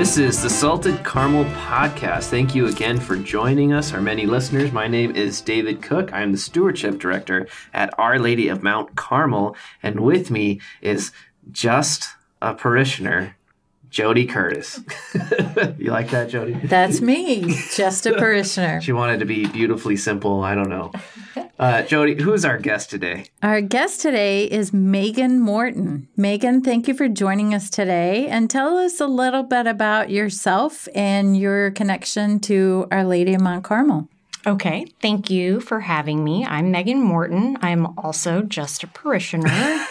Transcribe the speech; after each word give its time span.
This 0.00 0.16
is 0.16 0.42
the 0.42 0.48
Salted 0.48 1.04
Caramel 1.04 1.44
Podcast. 1.44 2.30
Thank 2.30 2.54
you 2.54 2.68
again 2.68 2.98
for 2.98 3.16
joining 3.16 3.74
us, 3.74 3.92
our 3.92 4.00
many 4.00 4.24
listeners. 4.24 4.72
My 4.72 4.88
name 4.88 5.14
is 5.14 5.42
David 5.42 5.82
Cook. 5.82 6.10
I'm 6.14 6.32
the 6.32 6.38
Stewardship 6.38 6.98
Director 6.98 7.46
at 7.74 7.92
Our 7.98 8.18
Lady 8.18 8.48
of 8.48 8.62
Mount 8.62 8.96
Carmel. 8.96 9.54
And 9.82 10.00
with 10.00 10.30
me 10.30 10.58
is 10.80 11.12
just 11.52 12.08
a 12.40 12.54
parishioner, 12.54 13.36
Jody 13.90 14.24
Curtis. 14.24 14.80
you 15.78 15.90
like 15.90 16.10
that, 16.10 16.28
Jody? 16.28 16.54
That's 16.54 17.00
me, 17.00 17.54
just 17.74 18.06
a 18.06 18.14
parishioner. 18.18 18.80
She 18.80 18.92
wanted 18.92 19.20
to 19.20 19.26
be 19.26 19.46
beautifully 19.46 19.96
simple. 19.96 20.42
I 20.42 20.54
don't 20.54 20.70
know. 20.70 20.92
Uh, 21.60 21.82
Jody, 21.82 22.14
who's 22.14 22.42
our 22.42 22.56
guest 22.56 22.88
today? 22.88 23.26
Our 23.42 23.60
guest 23.60 24.00
today 24.00 24.44
is 24.44 24.72
Megan 24.72 25.38
Morton. 25.40 26.08
Megan, 26.16 26.62
thank 26.62 26.88
you 26.88 26.94
for 26.94 27.06
joining 27.06 27.54
us 27.54 27.68
today 27.68 28.28
and 28.28 28.48
tell 28.48 28.78
us 28.78 28.98
a 28.98 29.06
little 29.06 29.42
bit 29.42 29.66
about 29.66 30.08
yourself 30.08 30.88
and 30.94 31.36
your 31.36 31.70
connection 31.72 32.40
to 32.40 32.88
Our 32.90 33.04
Lady 33.04 33.34
of 33.34 33.42
Mount 33.42 33.62
Carmel. 33.62 34.08
Okay, 34.46 34.86
thank 35.02 35.28
you 35.28 35.60
for 35.60 35.80
having 35.80 36.24
me. 36.24 36.46
I'm 36.46 36.70
Megan 36.70 37.02
Morton. 37.02 37.58
I'm 37.60 37.86
also 37.98 38.40
just 38.40 38.82
a 38.82 38.86
parishioner. 38.86 39.84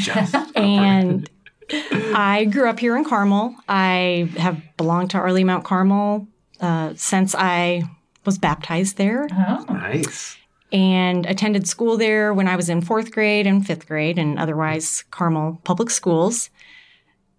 Just 0.00 0.32
and 0.56 1.28
I 1.70 2.46
grew 2.50 2.68
up 2.68 2.78
here 2.78 2.96
in 2.96 3.04
Carmel. 3.04 3.54
I 3.68 4.30
have 4.36 4.62
belonged 4.76 5.10
to 5.10 5.18
Our 5.18 5.32
Lady 5.32 5.44
Mount 5.44 5.64
Carmel 5.64 6.28
uh, 6.60 6.94
since 6.96 7.34
I 7.34 7.82
was 8.24 8.38
baptized 8.38 8.96
there 8.96 9.28
nice. 9.68 10.36
and 10.72 11.26
attended 11.26 11.68
school 11.68 11.96
there 11.96 12.34
when 12.34 12.48
I 12.48 12.56
was 12.56 12.68
in 12.68 12.80
fourth 12.82 13.12
grade 13.12 13.46
and 13.46 13.64
fifth 13.66 13.86
grade 13.86 14.18
and 14.18 14.38
otherwise 14.38 15.04
Carmel 15.10 15.60
public 15.64 15.90
schools. 15.90 16.50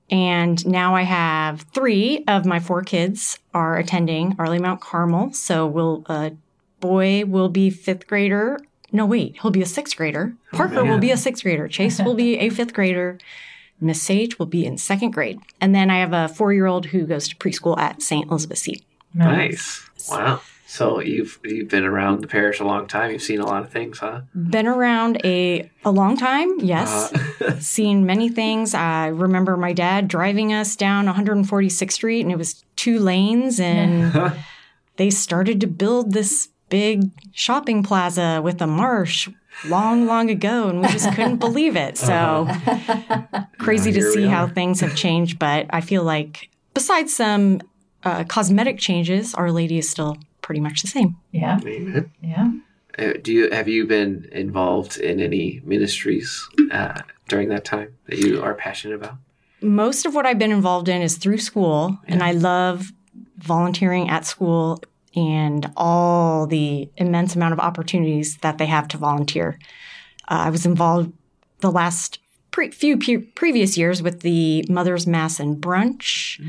And 0.09 0.65
now 0.65 0.95
I 0.95 1.01
have 1.01 1.61
three 1.73 2.23
of 2.27 2.45
my 2.45 2.59
four 2.59 2.81
kids 2.81 3.39
are 3.53 3.77
attending 3.77 4.35
Our 4.39 4.47
Lady 4.49 4.63
Mount 4.63 4.79
Carmel. 4.79 5.33
So 5.33 5.67
will 5.67 6.05
a 6.07 6.31
boy 6.79 7.25
will 7.25 7.49
be 7.49 7.69
fifth 7.69 8.07
grader. 8.07 8.59
No, 8.93 9.05
wait, 9.05 9.37
he'll 9.41 9.51
be 9.51 9.61
a 9.61 9.65
sixth 9.65 9.97
grader. 9.97 10.33
Parker 10.53 10.85
will 10.85 10.99
be 10.99 11.11
a 11.11 11.17
sixth 11.17 11.43
grader. 11.43 11.67
Chase 11.67 11.99
will 11.99 12.13
be 12.13 12.37
a 12.37 12.49
fifth 12.49 12.73
grader. 12.73 13.19
Miss 13.79 14.01
Sage 14.01 14.39
will 14.39 14.45
be 14.45 14.65
in 14.65 14.77
second 14.77 15.11
grade. 15.11 15.39
And 15.61 15.73
then 15.73 15.89
I 15.89 15.99
have 15.99 16.13
a 16.13 16.27
four 16.27 16.53
year 16.53 16.65
old 16.65 16.87
who 16.87 17.05
goes 17.05 17.27
to 17.27 17.35
preschool 17.35 17.77
at 17.77 18.01
St. 18.01 18.29
Elizabeth 18.29 18.57
Seton. 18.57 18.85
Nice. 19.13 19.87
Wow. 20.09 20.41
So 20.69 20.99
you've 20.99 21.39
you've 21.45 21.69
been 21.69 21.85
around 21.85 22.21
the 22.21 22.27
parish 22.27 22.59
a 22.59 22.65
long 22.65 22.87
time. 22.87 23.11
You've 23.11 23.21
seen 23.21 23.39
a 23.39 23.45
lot 23.45 23.63
of 23.63 23.71
things, 23.71 23.99
huh? 23.99 24.21
Been 24.35 24.67
around 24.67 25.21
a 25.23 25.71
a 25.85 25.91
long 25.91 26.17
time, 26.17 26.59
yes. 26.59 27.13
Uh, 27.41 27.57
Seen 27.59 28.05
many 28.05 28.27
things. 28.27 28.73
I 28.73 29.07
remember 29.07 29.55
my 29.55 29.71
dad 29.71 30.09
driving 30.09 30.51
us 30.51 30.75
down 30.75 31.07
146th 31.07 31.91
Street, 31.93 32.21
and 32.21 32.33
it 32.33 32.37
was 32.37 32.65
two 32.75 32.99
lanes, 32.99 33.61
and 33.61 34.33
they 34.97 35.09
started 35.09 35.61
to 35.61 35.67
build 35.67 36.11
this 36.11 36.49
big 36.67 37.11
shopping 37.31 37.81
plaza 37.81 38.41
with 38.43 38.61
a 38.61 38.67
marsh 38.67 39.29
long, 39.65 40.05
long 40.05 40.29
ago, 40.29 40.69
and 40.69 40.81
we 40.81 40.87
just 40.89 41.13
couldn't 41.13 41.37
believe 41.47 41.75
it. 41.75 41.97
So 41.97 42.47
crazy 43.57 43.91
to 43.91 44.01
see 44.11 44.25
how 44.27 44.47
things 44.47 44.79
have 44.81 44.95
changed, 44.95 45.39
but 45.39 45.67
I 45.69 45.81
feel 45.81 46.03
like 46.03 46.49
besides 46.73 47.15
some 47.15 47.61
uh, 48.03 48.23
cosmetic 48.25 48.77
changes, 48.79 49.33
Our 49.33 49.51
Lady 49.51 49.77
is 49.77 49.89
still 49.89 50.17
pretty 50.41 50.61
much 50.61 50.81
the 50.81 50.87
same. 50.87 51.17
Yeah, 51.31 51.59
Amen. 51.65 52.11
yeah. 52.21 52.51
Uh, 52.97 53.13
do 53.21 53.31
you 53.31 53.51
have 53.51 53.67
you 53.67 53.85
been 53.85 54.27
involved 54.31 54.97
in 54.97 55.19
any 55.19 55.61
ministries 55.63 56.47
uh, 56.71 57.01
during 57.27 57.49
that 57.49 57.63
time 57.63 57.95
that 58.07 58.17
you 58.17 58.41
are 58.41 58.53
passionate 58.55 58.95
about? 58.95 59.17
most 59.61 60.05
of 60.05 60.13
what 60.13 60.25
I've 60.25 60.37
been 60.37 60.51
involved 60.51 60.87
in 60.87 61.01
is 61.01 61.17
through 61.17 61.39
school, 61.39 61.97
and 62.07 62.21
I 62.21 62.31
love 62.31 62.91
volunteering 63.37 64.09
at 64.09 64.23
school 64.25 64.81
and 65.17 65.71
all 65.75 66.45
the 66.45 66.89
immense 66.95 67.35
amount 67.35 67.53
of 67.53 67.59
opportunities 67.59 68.37
that 68.37 68.59
they 68.59 68.67
have 68.67 68.87
to 68.89 68.97
volunteer. 68.97 69.57
Uh, 70.29 70.45
I 70.45 70.49
was 70.51 70.63
involved 70.65 71.11
the 71.61 71.71
last 71.71 72.19
pre- 72.51 72.69
few 72.71 72.97
pe- 72.97 73.17
previous 73.17 73.77
years 73.77 74.03
with 74.03 74.19
the 74.21 74.63
Mother's 74.69 75.07
Mass 75.07 75.39
and 75.39 75.57
Brunch, 75.57 76.39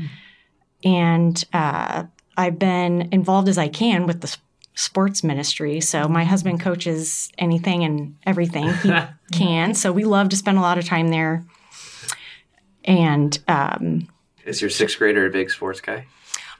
and 0.83 1.43
uh, 1.51 2.03
I've 2.37 2.59
been 2.59 3.09
involved 3.11 3.49
as 3.49 3.57
I 3.57 3.69
can 3.69 4.05
with 4.05 4.21
the 4.21 4.37
sports 4.75 5.23
ministry. 5.23 5.81
So 5.81 6.07
my 6.07 6.23
husband 6.23 6.61
coaches 6.61 7.31
anything 7.37 7.83
and 7.83 8.15
everything 8.25 8.71
he 8.75 8.93
can. 9.33 9.73
So 9.73 9.91
we 9.91 10.03
love 10.05 10.29
to 10.29 10.37
spend 10.37 10.57
a 10.57 10.61
lot 10.61 10.77
of 10.77 10.85
time 10.85 11.09
there. 11.09 11.43
And 12.85 13.37
um, 13.47 14.07
Is 14.45 14.61
your 14.61 14.69
sixth 14.69 14.97
grader 14.99 15.25
a 15.25 15.29
big 15.31 15.49
sports 15.49 15.81
guy? 15.81 16.05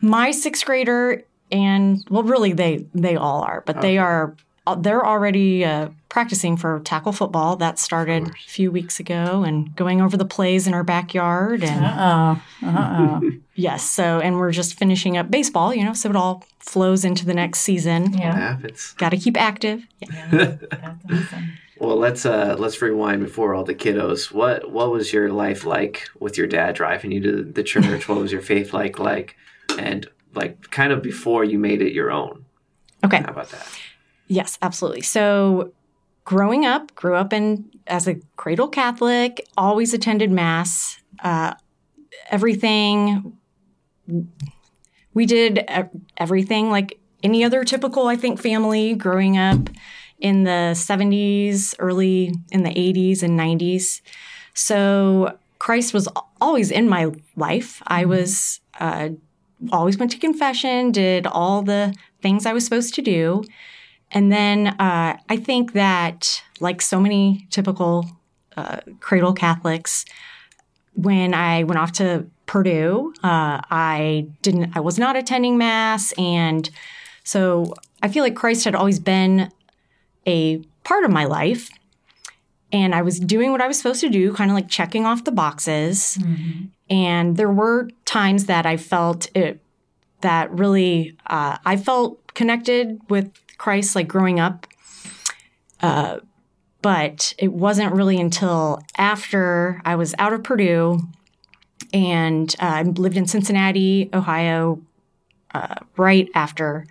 my 0.01 0.31
sixth 0.31 0.65
grader 0.65 1.23
and 1.51 2.03
well, 2.09 2.23
really 2.23 2.53
they 2.53 2.85
they 2.93 3.15
all 3.15 3.41
are, 3.41 3.61
but 3.65 3.81
they 3.81 3.97
are 3.97 4.35
they're 4.77 5.03
already 5.05 5.65
uh, 5.65 5.89
practicing 6.09 6.55
for 6.55 6.79
tackle 6.81 7.11
football. 7.11 7.55
That 7.55 7.79
started 7.79 8.27
a 8.27 8.33
few 8.47 8.71
weeks 8.71 8.99
ago, 8.99 9.43
and 9.43 9.75
going 9.75 9.99
over 10.01 10.15
the 10.15 10.25
plays 10.25 10.67
in 10.67 10.73
our 10.75 10.83
backyard. 10.83 11.63
And 11.63 11.85
Uh 11.85 12.35
oh. 12.63 12.67
Uh 12.67 13.19
oh. 13.21 13.31
yes, 13.55 13.83
so 13.89 14.19
and 14.19 14.37
we're 14.37 14.51
just 14.51 14.77
finishing 14.77 15.17
up 15.17 15.31
baseball. 15.31 15.73
You 15.73 15.85
know, 15.85 15.93
so 15.93 16.09
it 16.09 16.15
all 16.15 16.45
flows 16.59 17.03
into 17.03 17.25
the 17.25 17.33
next 17.33 17.59
season. 17.61 18.11
What 18.11 18.19
Yeah. 18.19 18.35
happens? 18.35 18.93
Got 18.97 19.09
to 19.09 19.17
keep 19.17 19.37
active. 19.41 19.87
Yeah. 19.99 20.27
That's 20.31 21.05
awesome. 21.11 21.49
Well, 21.81 21.95
let's 21.95 22.25
uh, 22.25 22.57
let's 22.59 22.81
rewind 22.81 23.23
before 23.23 23.53
all 23.55 23.63
the 23.63 23.73
kiddos. 23.73 24.33
What 24.33 24.69
what 24.69 24.91
was 24.91 25.13
your 25.13 25.31
life 25.31 25.63
like 25.65 26.09
with 26.19 26.37
your 26.37 26.45
dad 26.45 26.75
driving 26.75 27.13
you 27.13 27.21
to 27.21 27.41
the 27.41 27.63
church? 27.63 28.09
what 28.09 28.17
was 28.19 28.33
your 28.33 28.41
faith 28.41 28.73
like 28.73 28.99
like, 28.99 29.37
and 29.77 30.05
like 30.33 30.69
kind 30.71 30.91
of 30.91 31.01
before 31.01 31.43
you 31.43 31.59
made 31.59 31.81
it 31.81 31.93
your 31.93 32.11
own? 32.11 32.45
Okay. 33.03 33.21
How 33.21 33.31
about 33.31 33.49
that? 33.49 33.67
Yes, 34.27 34.57
absolutely. 34.61 35.01
So, 35.01 35.73
growing 36.25 36.65
up, 36.65 36.93
grew 36.95 37.15
up 37.15 37.33
in 37.33 37.69
as 37.87 38.07
a 38.07 38.15
cradle 38.35 38.67
Catholic, 38.67 39.45
always 39.57 39.93
attended 39.93 40.31
mass. 40.31 41.01
Uh, 41.23 41.53
everything 42.29 43.37
we 45.13 45.25
did 45.25 45.65
everything 46.17 46.69
like 46.69 46.99
any 47.23 47.43
other 47.43 47.63
typical, 47.63 48.07
I 48.07 48.15
think, 48.15 48.39
family 48.41 48.95
growing 48.95 49.37
up 49.37 49.69
in 50.19 50.43
the 50.43 50.73
70s, 50.73 51.75
early 51.79 52.33
in 52.51 52.63
the 52.63 52.69
80s 52.69 53.23
and 53.23 53.37
90s. 53.37 54.01
So 54.53 55.37
Christ 55.57 55.93
was 55.93 56.07
always 56.39 56.71
in 56.71 56.87
my 56.87 57.11
life. 57.35 57.81
I 57.87 58.05
was 58.05 58.61
uh, 58.79 59.09
always 59.71 59.97
went 59.97 60.11
to 60.11 60.17
confession, 60.17 60.91
did 60.91 61.27
all 61.27 61.61
the 61.61 61.93
things 62.21 62.45
I 62.45 62.53
was 62.53 62.63
supposed 62.63 62.93
to 62.95 63.01
do. 63.01 63.43
And 64.11 64.31
then 64.31 64.67
uh, 64.67 65.17
I 65.29 65.37
think 65.37 65.73
that, 65.73 66.41
like 66.59 66.81
so 66.81 66.99
many 66.99 67.47
typical 67.51 68.05
uh, 68.57 68.79
cradle 68.99 69.33
Catholics, 69.33 70.05
when 70.95 71.33
I 71.33 71.63
went 71.63 71.79
off 71.79 71.91
to 71.93 72.25
Purdue, 72.45 73.13
uh, 73.23 73.61
I 73.69 74.27
didn't. 74.41 74.75
I 74.75 74.79
was 74.79 74.97
not 74.97 75.15
attending 75.15 75.57
mass, 75.57 76.11
and 76.13 76.69
so 77.23 77.73
I 78.01 78.07
feel 78.07 78.23
like 78.23 78.35
Christ 78.35 78.65
had 78.65 78.73
always 78.73 78.99
been 78.99 79.51
a 80.25 80.57
part 80.83 81.03
of 81.03 81.11
my 81.11 81.25
life, 81.25 81.69
and 82.73 82.95
I 82.95 83.03
was 83.03 83.19
doing 83.19 83.51
what 83.51 83.61
I 83.61 83.67
was 83.67 83.77
supposed 83.77 84.01
to 84.01 84.09
do, 84.09 84.33
kind 84.33 84.49
of 84.49 84.55
like 84.55 84.67
checking 84.67 85.05
off 85.05 85.23
the 85.23 85.31
boxes. 85.31 86.17
And 86.89 87.37
there 87.37 87.51
were 87.51 87.89
times 88.05 88.45
that 88.45 88.65
I 88.65 88.77
felt 88.77 89.27
it 89.35 89.61
that 90.21 90.51
really 90.51 91.15
uh, 91.27 91.57
I 91.65 91.77
felt 91.77 92.33
connected 92.33 92.99
with 93.09 93.31
Christ, 93.57 93.95
like 93.95 94.07
growing 94.07 94.39
up. 94.39 94.67
Uh, 95.81 96.19
but 96.81 97.33
it 97.37 97.51
wasn't 97.51 97.93
really 97.93 98.19
until 98.19 98.81
after 98.97 99.81
I 99.85 99.95
was 99.95 100.15
out 100.17 100.33
of 100.33 100.43
Purdue 100.43 100.99
and 101.93 102.53
uh, 102.59 102.65
I 102.65 102.83
lived 102.83 103.17
in 103.17 103.27
Cincinnati, 103.27 104.09
Ohio, 104.13 104.81
uh, 105.53 105.75
right 105.97 106.29
after 106.35 106.85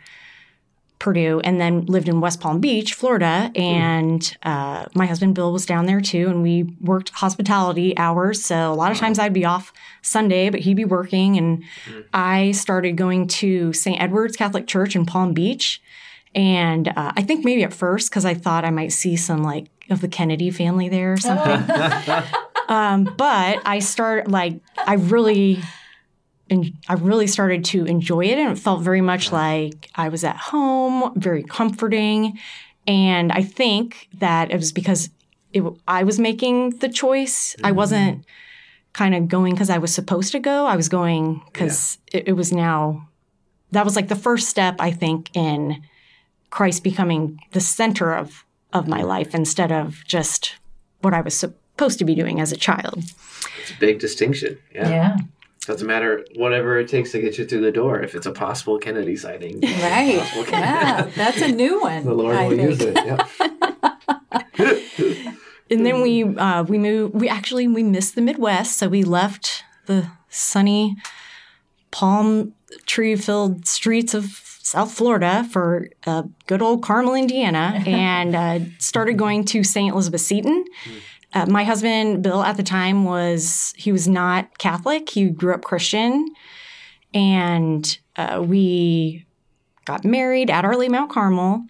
Purdue, 0.98 1.40
and 1.44 1.60
then 1.60 1.86
lived 1.86 2.08
in 2.08 2.20
West 2.20 2.40
Palm 2.40 2.60
Beach, 2.60 2.94
Florida. 2.94 3.50
And 3.54 4.36
uh, 4.42 4.86
my 4.94 5.06
husband 5.06 5.34
Bill 5.34 5.52
was 5.52 5.64
down 5.64 5.86
there 5.86 6.00
too, 6.00 6.28
and 6.28 6.42
we 6.42 6.64
worked 6.80 7.10
hospitality 7.10 7.96
hours. 7.96 8.44
So 8.44 8.72
a 8.72 8.74
lot 8.74 8.90
of 8.90 8.98
times 8.98 9.18
I'd 9.18 9.32
be 9.32 9.44
off 9.44 9.72
Sunday, 10.02 10.50
but 10.50 10.60
he'd 10.60 10.74
be 10.74 10.84
working. 10.84 11.36
And 11.36 11.64
I 12.12 12.52
started 12.52 12.96
going 12.96 13.28
to 13.28 13.72
St. 13.72 14.00
Edward's 14.00 14.36
Catholic 14.36 14.66
Church 14.66 14.96
in 14.96 15.06
Palm 15.06 15.34
Beach. 15.34 15.80
And 16.34 16.88
uh, 16.88 17.12
I 17.16 17.22
think 17.22 17.44
maybe 17.44 17.64
at 17.64 17.72
first, 17.72 18.10
because 18.10 18.24
I 18.24 18.34
thought 18.34 18.64
I 18.64 18.70
might 18.70 18.92
see 18.92 19.16
some 19.16 19.42
like 19.42 19.68
of 19.90 20.00
the 20.00 20.08
Kennedy 20.08 20.50
family 20.50 20.88
there 20.88 21.14
or 21.14 21.16
something. 21.16 22.22
um, 22.68 23.04
but 23.16 23.62
I 23.64 23.78
start 23.78 24.28
like 24.28 24.60
I 24.76 24.94
really, 24.94 25.60
and 26.50 26.72
I 26.88 26.94
really 26.94 27.26
started 27.26 27.64
to 27.66 27.84
enjoy 27.84 28.26
it, 28.26 28.38
and 28.38 28.50
it 28.50 28.58
felt 28.58 28.82
very 28.82 29.00
much 29.00 29.32
like 29.32 29.90
I 29.94 30.08
was 30.08 30.24
at 30.24 30.36
home, 30.36 31.12
very 31.16 31.42
comforting. 31.42 32.38
And 32.86 33.30
I 33.32 33.42
think 33.42 34.08
that 34.18 34.50
it 34.50 34.56
was 34.56 34.72
because 34.72 35.10
it, 35.52 35.62
I 35.86 36.04
was 36.04 36.18
making 36.18 36.78
the 36.78 36.88
choice. 36.88 37.54
I 37.62 37.68
mm-hmm. 37.68 37.76
wasn't 37.76 38.24
kind 38.94 39.14
of 39.14 39.28
going 39.28 39.52
because 39.52 39.70
I 39.70 39.78
was 39.78 39.94
supposed 39.94 40.32
to 40.32 40.38
go. 40.38 40.66
I 40.66 40.76
was 40.76 40.88
going 40.88 41.42
because 41.52 41.98
it, 42.12 42.28
it 42.28 42.32
was 42.32 42.52
now, 42.52 43.08
that 43.72 43.84
was 43.84 43.94
like 43.94 44.08
the 44.08 44.16
first 44.16 44.48
step, 44.48 44.76
I 44.78 44.90
think, 44.90 45.30
in 45.36 45.82
Christ 46.50 46.82
becoming 46.82 47.38
the 47.52 47.60
center 47.60 48.14
of, 48.14 48.44
of 48.72 48.88
my 48.88 49.02
life 49.02 49.34
instead 49.34 49.70
of 49.70 50.02
just 50.06 50.56
what 51.02 51.12
I 51.12 51.20
was 51.20 51.36
supposed 51.36 51.98
to 51.98 52.04
be 52.06 52.14
doing 52.14 52.40
as 52.40 52.52
a 52.52 52.56
child. 52.56 53.04
It's 53.60 53.70
a 53.70 53.78
big 53.78 53.98
distinction. 53.98 54.58
Yeah. 54.74 54.88
Yeah. 54.88 55.16
Doesn't 55.68 55.86
matter 55.86 56.24
whatever 56.34 56.78
it 56.78 56.88
takes 56.88 57.12
to 57.12 57.20
get 57.20 57.36
you 57.36 57.44
through 57.46 57.60
the 57.60 57.70
door. 57.70 58.00
If 58.00 58.14
it's 58.14 58.24
a 58.24 58.32
possible 58.32 58.78
Kennedy 58.78 59.16
sighting, 59.16 59.60
Right. 59.62 60.18
possible 60.18 60.50
Yeah. 60.50 61.10
That's 61.14 61.42
a 61.42 61.48
new 61.52 61.78
one. 61.82 62.04
the 62.06 62.14
Lord 62.14 62.34
I 62.36 62.48
will 62.48 62.56
think. 62.56 62.70
use 62.70 62.80
it. 62.80 62.96
Yeah. 62.96 63.26
And 65.70 65.84
then 65.84 66.00
we 66.00 66.24
uh, 66.24 66.62
we 66.62 66.78
moved. 66.78 67.14
We 67.14 67.28
actually 67.28 67.68
we 67.68 67.82
missed 67.82 68.14
the 68.14 68.22
Midwest, 68.22 68.78
so 68.78 68.88
we 68.88 69.02
left 69.04 69.64
the 69.84 70.10
sunny 70.30 70.96
palm 71.90 72.54
tree 72.86 73.14
filled 73.16 73.66
streets 73.66 74.14
of 74.14 74.24
South 74.62 74.90
Florida 74.90 75.46
for 75.52 75.90
uh, 76.06 76.22
good 76.46 76.62
old 76.62 76.82
Carmel, 76.82 77.14
Indiana, 77.14 77.82
and 77.86 78.34
uh, 78.34 78.60
started 78.78 79.18
going 79.18 79.44
to 79.44 79.62
St. 79.62 79.92
Elizabeth 79.92 80.22
Seton. 80.22 80.64
Uh, 81.34 81.46
my 81.46 81.64
husband 81.64 82.22
Bill 82.22 82.42
at 82.42 82.56
the 82.56 82.62
time 82.62 83.04
was 83.04 83.74
he 83.76 83.92
was 83.92 84.08
not 84.08 84.58
Catholic. 84.58 85.10
He 85.10 85.28
grew 85.28 85.54
up 85.54 85.62
Christian, 85.62 86.26
and 87.12 87.98
uh, 88.16 88.42
we 88.44 89.26
got 89.84 90.04
married 90.04 90.50
at 90.50 90.64
Our 90.64 90.76
Lady 90.76 90.92
Mount 90.92 91.10
Carmel. 91.10 91.64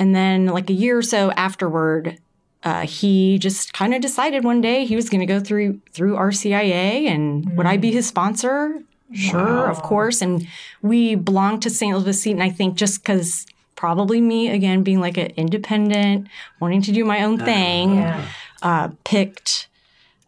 And 0.00 0.14
then, 0.14 0.46
like 0.46 0.70
a 0.70 0.74
year 0.74 0.96
or 0.98 1.02
so 1.02 1.32
afterward, 1.32 2.18
uh, 2.62 2.82
he 2.86 3.38
just 3.38 3.72
kind 3.72 3.94
of 3.94 4.00
decided 4.00 4.44
one 4.44 4.60
day 4.60 4.84
he 4.84 4.94
was 4.96 5.08
going 5.08 5.20
to 5.20 5.26
go 5.26 5.40
through 5.40 5.80
through 5.92 6.14
RCIA, 6.14 7.06
and 7.06 7.56
would 7.56 7.66
I 7.66 7.76
be 7.76 7.90
his 7.92 8.06
sponsor? 8.06 8.80
Sure, 9.12 9.68
of 9.70 9.82
course. 9.82 10.20
And 10.20 10.46
we 10.82 11.14
belonged 11.14 11.62
to 11.62 11.70
St. 11.70 11.92
Elizabeth 11.92 12.16
Seton, 12.16 12.42
I 12.42 12.50
think, 12.50 12.76
just 12.76 13.02
because 13.02 13.46
probably 13.74 14.20
me 14.20 14.50
again 14.50 14.82
being 14.82 15.00
like 15.00 15.16
an 15.16 15.28
independent, 15.36 16.28
wanting 16.60 16.82
to 16.82 16.92
do 16.92 17.04
my 17.04 17.22
own 17.22 17.38
thing, 17.38 17.94
Yeah. 17.94 18.24
Uh, 18.62 18.88
picked 19.04 19.68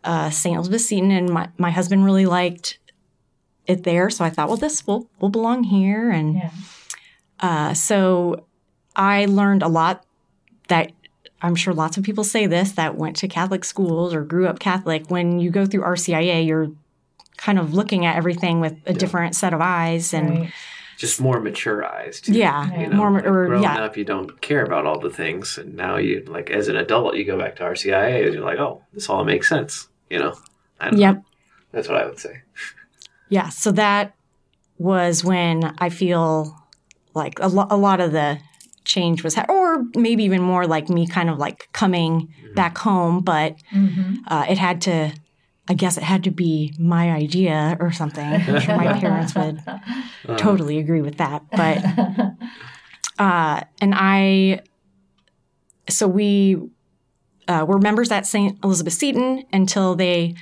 uh, 0.04 0.30
St. 0.30 0.54
Elizabeth 0.56 0.80
Seton, 0.82 1.10
and 1.10 1.28
my, 1.30 1.48
my 1.58 1.70
husband 1.70 2.04
really 2.04 2.26
liked 2.26 2.78
it 3.66 3.84
there. 3.84 4.08
So 4.10 4.24
I 4.24 4.30
thought, 4.30 4.48
well, 4.48 4.56
this 4.56 4.86
will 4.86 5.08
will 5.20 5.28
belong 5.28 5.64
here, 5.64 6.10
and 6.10 6.34
Yeah. 6.36 6.50
uh, 7.40 7.74
so 7.74 8.44
I 8.96 9.26
learned 9.26 9.62
a 9.62 9.68
lot 9.68 10.04
that 10.68 10.92
I'm 11.42 11.54
sure 11.54 11.72
lots 11.74 11.96
of 11.96 12.04
people 12.04 12.24
say 12.24 12.46
this 12.46 12.72
that 12.72 12.96
went 12.96 13.16
to 13.16 13.28
Catholic 13.28 13.64
schools 13.64 14.14
or 14.14 14.22
grew 14.24 14.46
up 14.46 14.58
Catholic. 14.58 15.10
When 15.10 15.38
you 15.40 15.50
go 15.50 15.66
through 15.66 15.82
RCIA, 15.82 16.46
you're 16.46 16.70
kind 17.36 17.58
of 17.58 17.72
looking 17.74 18.04
at 18.04 18.16
everything 18.16 18.60
with 18.60 18.76
a 18.86 18.92
different 18.92 19.34
set 19.34 19.52
of 19.54 19.60
eyes, 19.60 20.12
and 20.14 20.30
Right. 20.40 20.52
Just 21.00 21.18
more 21.20 21.40
mature 21.40 21.80
eyes. 21.96 22.20
Too. 22.20 22.32
yeah, 22.34 22.58
You 22.78 22.86
know, 22.88 22.96
more 22.96 23.10
like 23.10 23.24
or 23.26 23.46
growing 23.46 23.62
yeah, 23.62 23.84
up, 23.84 23.96
you 23.96 24.04
don't 24.04 24.30
care 24.42 24.62
about 24.68 24.84
all 24.88 24.98
the 25.00 25.08
things, 25.22 25.56
and 25.58 25.74
now 25.74 25.96
you 25.96 26.22
like 26.36 26.50
as 26.50 26.68
an 26.68 26.76
adult, 26.76 27.16
you 27.16 27.24
go 27.24 27.38
back 27.38 27.56
to 27.56 27.62
RCIA, 27.62 28.24
and 28.26 28.34
you're 28.34 28.44
like, 28.44 28.58
oh, 28.58 28.82
this 28.92 29.08
all 29.08 29.24
makes 29.24 29.48
sense. 29.48 29.88
You 30.10 30.18
know. 30.18 30.34
I 30.78 30.84
don't 30.90 30.94
know. 30.98 31.00
yep. 31.06 31.22
That's 31.72 31.88
what 31.88 31.96
I 32.02 32.04
would 32.06 32.18
say. 32.18 32.34
Yeah, 33.28 33.48
so 33.48 33.72
that 33.72 34.14
was 34.78 35.24
when 35.24 35.74
I 35.78 35.88
feel 35.88 36.56
like 37.14 37.38
a, 37.40 37.48
lo- 37.48 37.66
a 37.70 37.76
lot 37.76 38.00
of 38.00 38.12
the 38.12 38.38
change 38.84 39.22
was, 39.22 39.34
ha- 39.36 39.46
or 39.48 39.84
maybe 39.94 40.24
even 40.24 40.42
more 40.42 40.66
like 40.66 40.88
me 40.88 41.06
kind 41.06 41.30
of 41.30 41.38
like 41.38 41.68
coming 41.72 42.32
back 42.54 42.76
home, 42.78 43.20
but 43.20 43.56
Mm-hmm. 43.72 44.14
uh, 44.26 44.44
it 44.48 44.58
had 44.58 44.80
to, 44.82 45.12
I 45.70 45.74
guess 45.74 45.96
it 45.96 46.02
had 46.02 46.24
to 46.24 46.32
be 46.32 46.74
my 46.80 47.12
idea 47.12 47.76
or 47.78 47.92
something. 47.92 48.24
I'm 48.24 48.60
sure 48.60 48.76
my 48.76 48.98
parents 48.98 49.36
would 49.36 49.62
totally 50.36 50.78
agree 50.78 51.00
with 51.00 51.18
that. 51.18 51.44
But, 51.52 51.78
uh, 53.20 53.60
and 53.80 53.94
I, 53.94 54.62
so 55.88 56.08
we 56.08 56.60
uh, 57.46 57.64
were 57.68 57.78
members 57.78 58.10
at 58.10 58.26
St. 58.26 58.58
Elizabeth 58.64 58.94
Seton 58.94 59.44
until 59.52 59.94
they 59.94 60.34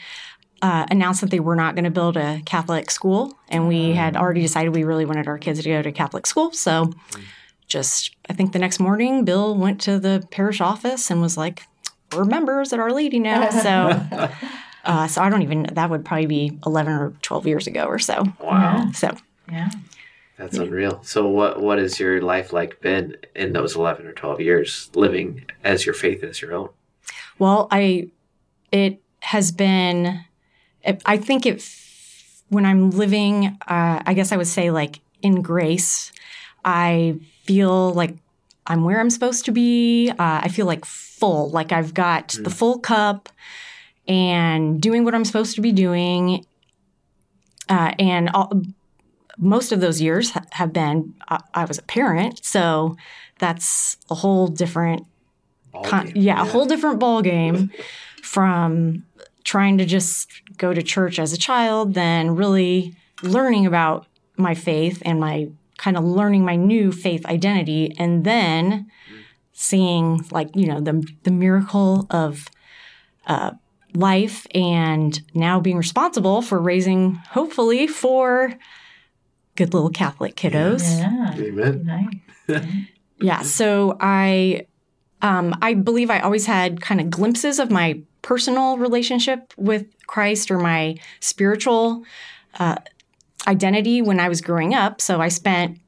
uh, 0.62 0.86
announced 0.90 1.20
that 1.20 1.30
they 1.30 1.40
were 1.40 1.56
not 1.56 1.74
going 1.74 1.84
to 1.84 1.90
build 1.90 2.16
a 2.16 2.40
Catholic 2.46 2.90
school. 2.90 3.38
And 3.50 3.68
we 3.68 3.92
had 3.92 4.16
already 4.16 4.40
decided 4.40 4.74
we 4.74 4.84
really 4.84 5.04
wanted 5.04 5.28
our 5.28 5.36
kids 5.36 5.62
to 5.62 5.68
go 5.68 5.82
to 5.82 5.92
Catholic 5.92 6.26
school. 6.26 6.52
So 6.52 6.94
just, 7.66 8.16
I 8.30 8.32
think 8.32 8.52
the 8.52 8.58
next 8.58 8.80
morning, 8.80 9.26
Bill 9.26 9.54
went 9.54 9.78
to 9.82 9.98
the 9.98 10.26
parish 10.30 10.62
office 10.62 11.10
and 11.10 11.20
was 11.20 11.36
like, 11.36 11.64
we're 12.16 12.24
members 12.24 12.72
at 12.72 12.80
Our 12.80 12.92
Lady 12.92 13.18
now. 13.18 13.50
So, 13.50 14.30
uh, 14.88 15.06
so 15.06 15.22
I 15.22 15.28
don't 15.28 15.42
even, 15.42 15.62
that 15.74 15.88
would 15.90 16.04
probably 16.04 16.26
be 16.26 16.58
11 16.66 16.92
or 16.92 17.12
12 17.22 17.46
years 17.46 17.66
ago 17.68 17.84
or 17.84 17.98
so. 18.00 18.24
Wow, 18.42 18.90
So, 18.94 19.16
Yeah. 19.52 19.68
that's 20.36 20.56
unreal. 20.56 21.00
So, 21.02 21.28
what 21.28 21.60
what 21.62 21.78
has 21.78 22.00
your 22.00 22.20
life 22.22 22.52
like 22.52 22.80
been 22.80 23.16
in 23.34 23.52
those 23.52 23.76
eleven 23.76 24.06
or 24.06 24.12
twelve 24.12 24.40
years 24.40 24.90
living 24.94 25.44
as 25.64 25.84
your 25.86 25.94
faith 25.94 26.22
as 26.24 26.40
your 26.40 26.54
own? 26.54 26.68
Well, 27.38 27.68
I 27.70 28.08
it 28.72 29.00
has 29.20 29.52
been 29.52 30.24
I 31.04 31.16
think 31.16 31.44
it 31.44 31.62
when 32.50 32.64
I'm 32.64 32.90
living 32.90 33.58
uh, 33.66 34.02
I 34.06 34.14
guess 34.14 34.32
I 34.32 34.36
would 34.36 34.46
say 34.46 34.70
like 34.70 35.00
in 35.22 35.42
grace 35.42 36.12
I 36.64 37.18
feel 37.44 37.92
like 37.94 38.14
I'm 38.66 38.84
where 38.84 39.00
I'm 39.00 39.10
supposed 39.10 39.44
to 39.46 39.50
be. 39.52 40.10
Uh, 40.10 40.40
I 40.44 40.48
feel 40.48 40.66
like 40.66 40.84
full, 40.84 41.48
like 41.50 41.72
I've 41.72 41.94
got 41.94 42.36
the 42.42 42.50
full 42.50 42.78
cup 42.78 43.28
and 44.08 44.80
doing 44.80 45.04
what 45.04 45.14
I'm 45.14 45.24
supposed 45.24 45.54
to 45.56 45.60
be 45.60 45.72
doing. 45.72 46.44
Uh, 47.68 47.92
and 47.98 48.30
all, 48.30 48.50
most 49.36 49.70
of 49.70 49.80
those 49.80 50.00
years 50.00 50.32
have 50.52 50.72
been 50.72 51.14
I, 51.28 51.40
I 51.54 51.64
was 51.66 51.78
a 51.78 51.82
parent, 51.82 52.44
so 52.44 52.96
that's 53.38 53.96
a 54.10 54.14
whole 54.14 54.48
different 54.48 55.06
con- 55.84 56.06
game. 56.06 56.16
yeah, 56.16 56.42
a 56.42 56.44
whole 56.44 56.66
different 56.66 56.98
ball 56.98 57.22
game 57.22 57.70
from 58.22 59.04
trying 59.44 59.78
to 59.78 59.84
just 59.84 60.28
go 60.56 60.74
to 60.74 60.82
church 60.82 61.18
as 61.18 61.32
a 61.32 61.38
child 61.38 61.94
than 61.94 62.34
really 62.34 62.94
learning 63.22 63.66
about 63.66 64.06
my 64.36 64.54
faith 64.54 65.02
and 65.04 65.20
my 65.20 65.48
kind 65.76 65.96
of 65.96 66.04
learning 66.04 66.44
my 66.44 66.56
new 66.56 66.90
faith 66.90 67.24
identity 67.26 67.94
and 67.98 68.24
then 68.24 68.90
seeing 69.52 70.20
like 70.30 70.48
you 70.54 70.66
know 70.66 70.80
the 70.80 71.06
the 71.22 71.30
miracle 71.30 72.06
of 72.10 72.48
uh, 73.26 73.52
life 73.94 74.46
and 74.54 75.20
now 75.34 75.60
being 75.60 75.76
responsible 75.76 76.42
for 76.42 76.60
raising 76.60 77.14
hopefully 77.14 77.86
four 77.86 78.54
good 79.56 79.74
little 79.74 79.90
Catholic 79.90 80.36
kiddos. 80.36 80.98
Yeah. 80.98 81.34
Amen. 81.36 81.84
Nice. 82.48 82.64
Yeah. 83.20 83.42
So 83.42 83.96
I, 84.00 84.66
um, 85.22 85.56
I 85.60 85.74
believe 85.74 86.10
I 86.10 86.20
always 86.20 86.46
had 86.46 86.80
kind 86.80 87.00
of 87.00 87.10
glimpses 87.10 87.58
of 87.58 87.70
my 87.70 88.00
personal 88.22 88.78
relationship 88.78 89.52
with 89.56 89.86
Christ 90.06 90.50
or 90.50 90.58
my 90.58 90.96
spiritual 91.20 92.04
uh, 92.60 92.76
identity 93.46 94.02
when 94.02 94.20
I 94.20 94.28
was 94.28 94.40
growing 94.40 94.74
up. 94.74 95.00
So 95.00 95.20
I 95.20 95.28
spent 95.28 95.78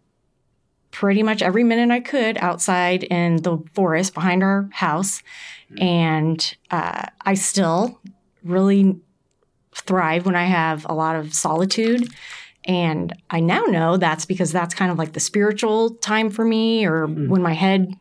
pretty 0.91 1.23
much 1.23 1.43
every 1.43 1.65
minute 1.65 1.91
I 1.91 2.01
could 2.01 2.37
outside 2.39 3.05
in 3.05 3.37
the 3.37 3.59
forest 3.75 4.15
behind 4.15 4.43
our 4.43 4.69
house, 4.73 5.23
and 5.79 6.57
uh, 6.71 7.07
I 7.21 7.35
still 7.35 8.01
really 8.43 8.99
thrive 9.75 10.27
when 10.27 10.35
I 10.35 10.45
have 10.45 10.87
a 10.89 10.95
lot 10.95 11.17
of 11.17 11.35
solitude. 11.35 12.09
And 12.65 13.15
I 13.31 13.41
now 13.41 13.63
know 13.65 13.97
that's 13.97 14.27
because 14.27 14.53
that's 14.53 14.75
kind 14.75 14.91
of 14.91 14.99
like 14.99 15.13
the 15.13 15.21
spiritual 15.21 15.91
time 15.91 16.31
for 16.31 16.45
me, 16.45 16.87
or 16.87 17.07
when 17.07 17.43
my 17.43 17.55
head 17.55 17.95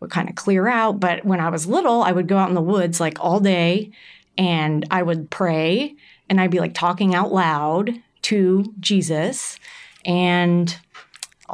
would 0.00 0.10
kind 0.10 0.28
of 0.28 0.34
clear 0.34 0.66
out. 0.66 1.00
But 1.00 1.24
when 1.24 1.40
I 1.40 1.48
was 1.48 1.66
little, 1.66 2.02
I 2.02 2.12
would 2.12 2.28
go 2.28 2.36
out 2.36 2.48
in 2.48 2.54
the 2.54 2.60
woods 2.60 3.00
like 3.00 3.18
all 3.20 3.40
day 3.40 3.92
and 4.36 4.86
I 4.90 5.02
would 5.02 5.30
pray 5.30 5.94
and 6.28 6.40
I'd 6.40 6.50
be 6.50 6.60
like 6.60 6.74
talking 6.74 7.14
out 7.14 7.32
loud 7.32 7.90
to 8.22 8.72
Jesus 8.80 9.58
and 10.04 10.76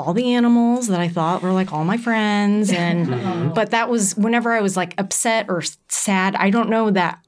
all 0.00 0.14
the 0.14 0.34
animals 0.34 0.88
that 0.88 1.00
I 1.00 1.08
thought 1.08 1.42
were 1.42 1.52
like 1.52 1.72
all 1.72 1.84
my 1.84 1.96
friends. 1.96 2.72
And, 2.72 3.54
but 3.54 3.70
that 3.70 3.88
was 3.88 4.16
whenever 4.16 4.52
I 4.52 4.60
was 4.60 4.76
like 4.76 4.94
upset 4.98 5.46
or 5.48 5.62
sad, 5.88 6.34
I 6.34 6.50
don't 6.50 6.70
know 6.70 6.90
that 6.90 7.20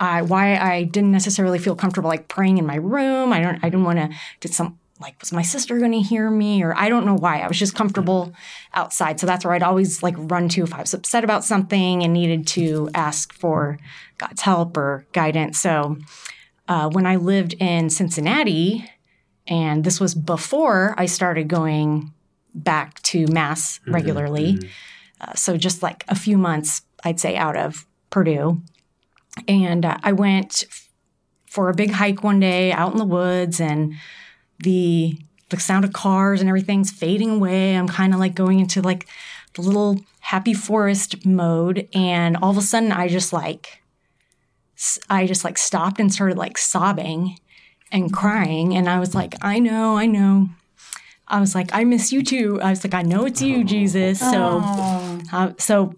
I 0.00 0.22
why 0.22 0.56
I 0.56 0.84
didn't 0.84 1.12
necessarily 1.12 1.58
feel 1.58 1.76
comfortable 1.76 2.08
like 2.08 2.28
praying 2.28 2.58
in 2.58 2.66
my 2.66 2.76
room. 2.76 3.32
I 3.32 3.40
don't 3.40 3.56
I 3.56 3.68
didn't 3.68 3.84
want 3.84 3.98
to 3.98 4.10
did 4.40 4.54
some 4.54 4.78
like 4.98 5.18
was 5.20 5.32
my 5.32 5.42
sister 5.42 5.78
going 5.78 5.92
to 5.92 6.00
hear 6.00 6.30
me 6.30 6.62
or 6.62 6.76
I 6.76 6.88
don't 6.88 7.06
know 7.06 7.16
why. 7.16 7.40
I 7.40 7.48
was 7.48 7.58
just 7.58 7.74
comfortable 7.74 8.32
outside. 8.74 9.20
So 9.20 9.26
that's 9.26 9.44
where 9.44 9.54
I'd 9.54 9.62
always 9.62 10.02
like 10.02 10.14
run 10.16 10.48
to 10.50 10.62
if 10.62 10.74
I 10.74 10.80
was 10.80 10.94
upset 10.94 11.24
about 11.24 11.44
something 11.44 12.02
and 12.02 12.12
needed 12.12 12.46
to 12.48 12.90
ask 12.94 13.32
for 13.32 13.78
God's 14.18 14.42
help 14.42 14.76
or 14.76 15.06
guidance. 15.12 15.58
So 15.58 15.98
uh, 16.68 16.88
when 16.90 17.06
I 17.06 17.16
lived 17.16 17.54
in 17.54 17.90
Cincinnati, 17.90 18.88
and 19.46 19.84
this 19.84 20.00
was 20.00 20.14
before 20.14 20.94
I 20.96 21.06
started 21.06 21.48
going 21.48 22.12
back 22.54 23.00
to 23.02 23.26
mass 23.28 23.80
regularly. 23.86 24.58
Uh, 25.20 25.34
so 25.34 25.56
just 25.56 25.82
like 25.82 26.04
a 26.08 26.14
few 26.14 26.38
months, 26.38 26.82
I'd 27.04 27.20
say, 27.20 27.36
out 27.36 27.56
of 27.56 27.86
Purdue. 28.10 28.62
And 29.46 29.84
uh, 29.84 29.98
I 30.02 30.12
went 30.12 30.64
f- 30.68 30.88
for 31.46 31.68
a 31.68 31.74
big 31.74 31.92
hike 31.92 32.22
one 32.24 32.40
day 32.40 32.72
out 32.72 32.92
in 32.92 32.98
the 32.98 33.04
woods 33.04 33.60
and 33.60 33.94
the 34.60 35.18
the 35.50 35.58
sound 35.58 35.84
of 35.84 35.92
cars 35.92 36.40
and 36.40 36.48
everything's 36.48 36.92
fading 36.92 37.30
away. 37.30 37.76
I'm 37.76 37.88
kind 37.88 38.14
of 38.14 38.20
like 38.20 38.34
going 38.34 38.60
into 38.60 38.80
like 38.80 39.08
the 39.54 39.62
little 39.62 39.98
happy 40.20 40.54
forest 40.54 41.26
mode 41.26 41.88
and 41.92 42.36
all 42.36 42.50
of 42.50 42.56
a 42.56 42.62
sudden 42.62 42.92
I 42.92 43.08
just 43.08 43.32
like 43.32 43.82
I 45.08 45.26
just 45.26 45.44
like 45.44 45.58
stopped 45.58 45.98
and 45.98 46.12
started 46.12 46.38
like 46.38 46.56
sobbing 46.56 47.36
and 47.92 48.12
crying 48.12 48.76
and 48.76 48.88
I 48.88 48.98
was 49.00 49.14
like, 49.14 49.34
"I 49.42 49.58
know, 49.58 49.96
I 49.96 50.06
know." 50.06 50.48
I 51.28 51.38
was 51.40 51.54
like, 51.54 51.70
"I 51.72 51.84
miss 51.84 52.12
you 52.12 52.22
too." 52.22 52.60
I 52.60 52.70
was 52.70 52.84
like, 52.84 52.94
"I 52.94 53.02
know 53.02 53.24
it's 53.24 53.40
you, 53.42 53.64
Jesus." 53.64 54.18
So 54.20 54.62
uh, 55.32 55.52
so 55.58 55.94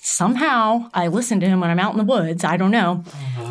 somehow 0.00 0.88
I 0.94 1.08
listen 1.08 1.40
to 1.40 1.46
him 1.46 1.60
when 1.60 1.70
I'm 1.70 1.78
out 1.78 1.92
in 1.92 1.98
the 1.98 2.04
woods. 2.04 2.44
I 2.44 2.56
don't 2.56 2.70
know. 2.70 3.04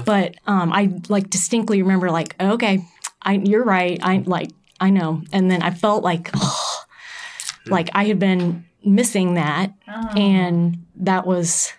But 0.05 0.35
um, 0.47 0.71
I 0.73 0.99
like 1.09 1.29
distinctly 1.29 1.81
remember 1.81 2.09
like, 2.11 2.35
okay, 2.41 2.83
I 3.21 3.33
you're 3.33 3.63
right. 3.63 3.99
I 4.01 4.23
like 4.25 4.49
I 4.79 4.89
know. 4.89 5.21
And 5.31 5.49
then 5.51 5.61
I 5.61 5.71
felt 5.71 6.03
like 6.03 6.29
oh, 6.35 6.83
like 7.67 7.89
I 7.93 8.05
had 8.05 8.19
been 8.19 8.65
missing 8.83 9.33
that 9.35 9.73
and 10.15 10.85
that 10.95 11.25
was 11.27 11.73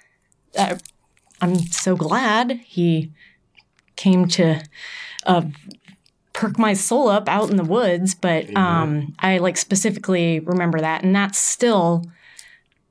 uh, 0.57 0.77
I'm 1.41 1.57
so 1.59 1.97
glad 1.97 2.53
he 2.67 3.13
came 3.97 4.29
to 4.29 4.63
uh, 5.25 5.43
perk 6.39 6.57
my 6.57 6.73
soul 6.73 7.09
up 7.09 7.29
out 7.29 7.51
in 7.51 7.57
the 7.57 7.65
woods, 7.65 8.15
but 8.15 8.55
um, 8.57 9.13
I 9.19 9.39
like 9.39 9.57
specifically 9.57 10.39
remember 10.39 10.81
that, 10.81 11.03
and 11.03 11.15
that's 11.15 11.37
still 11.37 12.05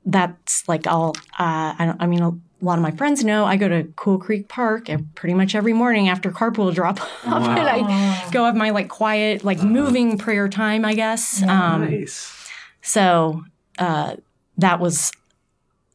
that's 0.04 0.68
like 0.68 0.86
I'll 0.86 1.14
uh, 1.38 1.72
I, 1.78 1.86
don't, 1.86 2.02
I 2.02 2.06
mean 2.06 2.20
a 2.20 2.32
lot 2.60 2.76
of 2.76 2.82
my 2.82 2.90
friends 2.90 3.24
know 3.24 3.46
I 3.46 3.56
go 3.56 3.66
to 3.66 3.84
Cool 3.96 4.18
Creek 4.18 4.48
Park 4.48 4.90
and 4.90 5.14
pretty 5.14 5.32
much 5.32 5.54
every 5.54 5.72
morning 5.72 6.10
after 6.10 6.30
carpool 6.30 6.74
drop 6.74 7.00
off, 7.26 7.48
and 7.48 7.66
I 7.66 8.30
go 8.32 8.44
have 8.44 8.54
my 8.54 8.68
like 8.68 8.88
quiet 8.90 9.44
like 9.44 9.62
moving 9.62 10.18
prayer 10.18 10.50
time, 10.50 10.84
I 10.84 10.92
guess. 10.92 11.42
Um, 11.42 11.90
Nice. 11.90 12.50
so 12.82 13.44
uh, 13.78 14.16
that 14.58 14.78
was, 14.78 15.10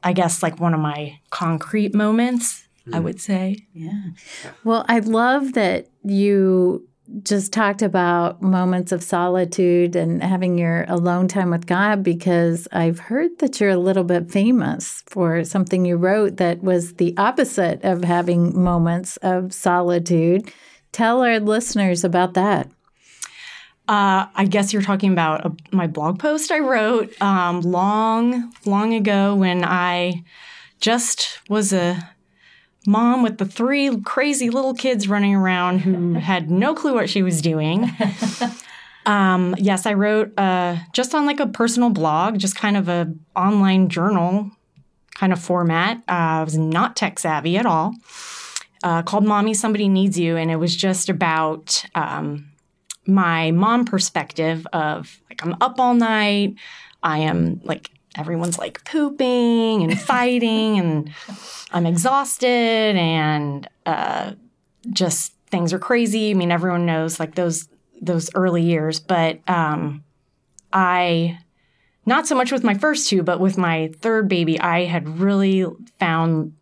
I 0.03 0.13
guess, 0.13 0.41
like 0.41 0.60
one 0.60 0.74
of 0.74 0.79
my 0.79 1.19
concrete 1.29 1.93
moments. 1.93 2.62
I 2.91 3.00
would 3.00 3.22
say. 3.22 3.65
Yeah. 3.74 4.01
Well, 4.65 4.83
I 4.89 5.00
love 5.00 5.53
that 5.53 5.88
you 6.03 6.86
just 7.24 7.51
talked 7.51 7.81
about 7.81 8.41
moments 8.41 8.91
of 8.91 9.03
solitude 9.03 9.95
and 9.95 10.24
having 10.24 10.57
your 10.57 10.86
alone 10.88 11.27
time 11.27 11.50
with 11.50 11.65
God 11.65 12.01
because 12.01 12.67
I've 12.72 13.00
heard 13.00 13.39
that 13.39 13.60
you're 13.60 13.69
a 13.69 13.77
little 13.77 14.05
bit 14.05 14.31
famous 14.31 15.03
for 15.07 15.43
something 15.43 15.86
you 15.86 15.98
wrote 15.98 16.38
that 16.38 16.63
was 16.63 16.93
the 16.93 17.13
opposite 17.17 17.83
of 17.83 18.03
having 18.03 18.57
moments 18.57 19.17
of 19.17 19.53
solitude. 19.53 20.51
Tell 20.91 21.24
our 21.24 21.39
listeners 21.39 22.03
about 22.03 22.36
that. 22.36 22.67
Uh, 23.88 24.27
I 24.33 24.45
guess 24.45 24.72
you're 24.72 24.81
talking 24.81 25.12
about 25.12 25.45
a, 25.45 25.75
my 25.75 25.88
blog 25.88 26.17
post 26.17 26.51
I 26.51 26.60
wrote 26.60 27.22
um, 27.22 27.60
long, 27.62 28.53
long 28.65 28.93
ago 28.93 29.36
when 29.36 29.65
I 29.65 30.24
just 30.79 31.39
was 31.50 31.74
a 31.74 32.13
mom 32.85 33.23
with 33.23 33.37
the 33.37 33.45
three 33.45 34.01
crazy 34.01 34.49
little 34.49 34.73
kids 34.73 35.07
running 35.07 35.35
around 35.35 35.79
who 35.79 36.13
had 36.13 36.49
no 36.49 36.73
clue 36.73 36.93
what 36.93 37.09
she 37.09 37.21
was 37.21 37.41
doing. 37.41 37.89
Um, 39.05 39.55
yes, 39.57 39.85
I 39.85 39.93
wrote 39.93 40.37
uh, 40.37 40.77
just 40.93 41.13
on 41.13 41.25
like 41.25 41.39
a 41.39 41.47
personal 41.47 41.89
blog, 41.89 42.39
just 42.39 42.55
kind 42.55 42.77
of 42.77 42.87
a 42.87 43.13
online 43.35 43.89
journal 43.89 44.51
kind 45.15 45.33
of 45.33 45.41
format. 45.41 45.97
Uh, 46.07 46.39
I 46.39 46.43
was 46.43 46.57
not 46.57 46.95
tech 46.95 47.19
savvy 47.19 47.57
at 47.57 47.65
all. 47.65 47.93
Uh, 48.83 49.01
called 49.01 49.25
"Mommy, 49.25 49.53
Somebody 49.53 49.87
Needs 49.87 50.19
You," 50.19 50.37
and 50.37 50.51
it 50.51 50.57
was 50.57 50.75
just 50.75 51.09
about 51.09 51.85
um, 51.95 52.49
my 53.05 53.51
mom 53.51 53.85
perspective 53.85 54.67
of 54.73 55.19
like 55.29 55.45
I'm 55.45 55.55
up 55.61 55.79
all 55.79 55.93
night. 55.93 56.55
I 57.01 57.19
am 57.19 57.61
like 57.63 57.89
everyone's 58.17 58.58
like 58.58 58.84
pooping 58.86 59.84
and 59.84 60.00
fighting, 60.00 60.79
and 60.79 61.12
I'm 61.72 61.86
exhausted, 61.86 62.48
and 62.48 63.67
uh, 63.86 64.34
just 64.91 65.34
things 65.48 65.74
are 65.74 65.79
crazy. 65.79 66.32
I 66.32 66.34
mean, 66.34 66.51
everyone 66.51 66.86
knows 66.86 67.20
like 67.20 67.36
those 67.36 67.67
those 68.01 68.29
early 68.36 68.63
years, 68.63 69.00
but 69.00 69.39
um, 69.48 70.03
I 70.72 71.39
not 72.05 72.27
so 72.27 72.36
much 72.36 72.51
with 72.51 72.63
my 72.63 72.74
first 72.74 73.10
two, 73.10 73.24
but 73.24 73.39
with 73.39 73.58
my 73.58 73.91
third 74.00 74.27
baby, 74.27 74.60
I 74.60 74.86
had 74.86 75.20
really 75.20 75.65
found 76.00 76.53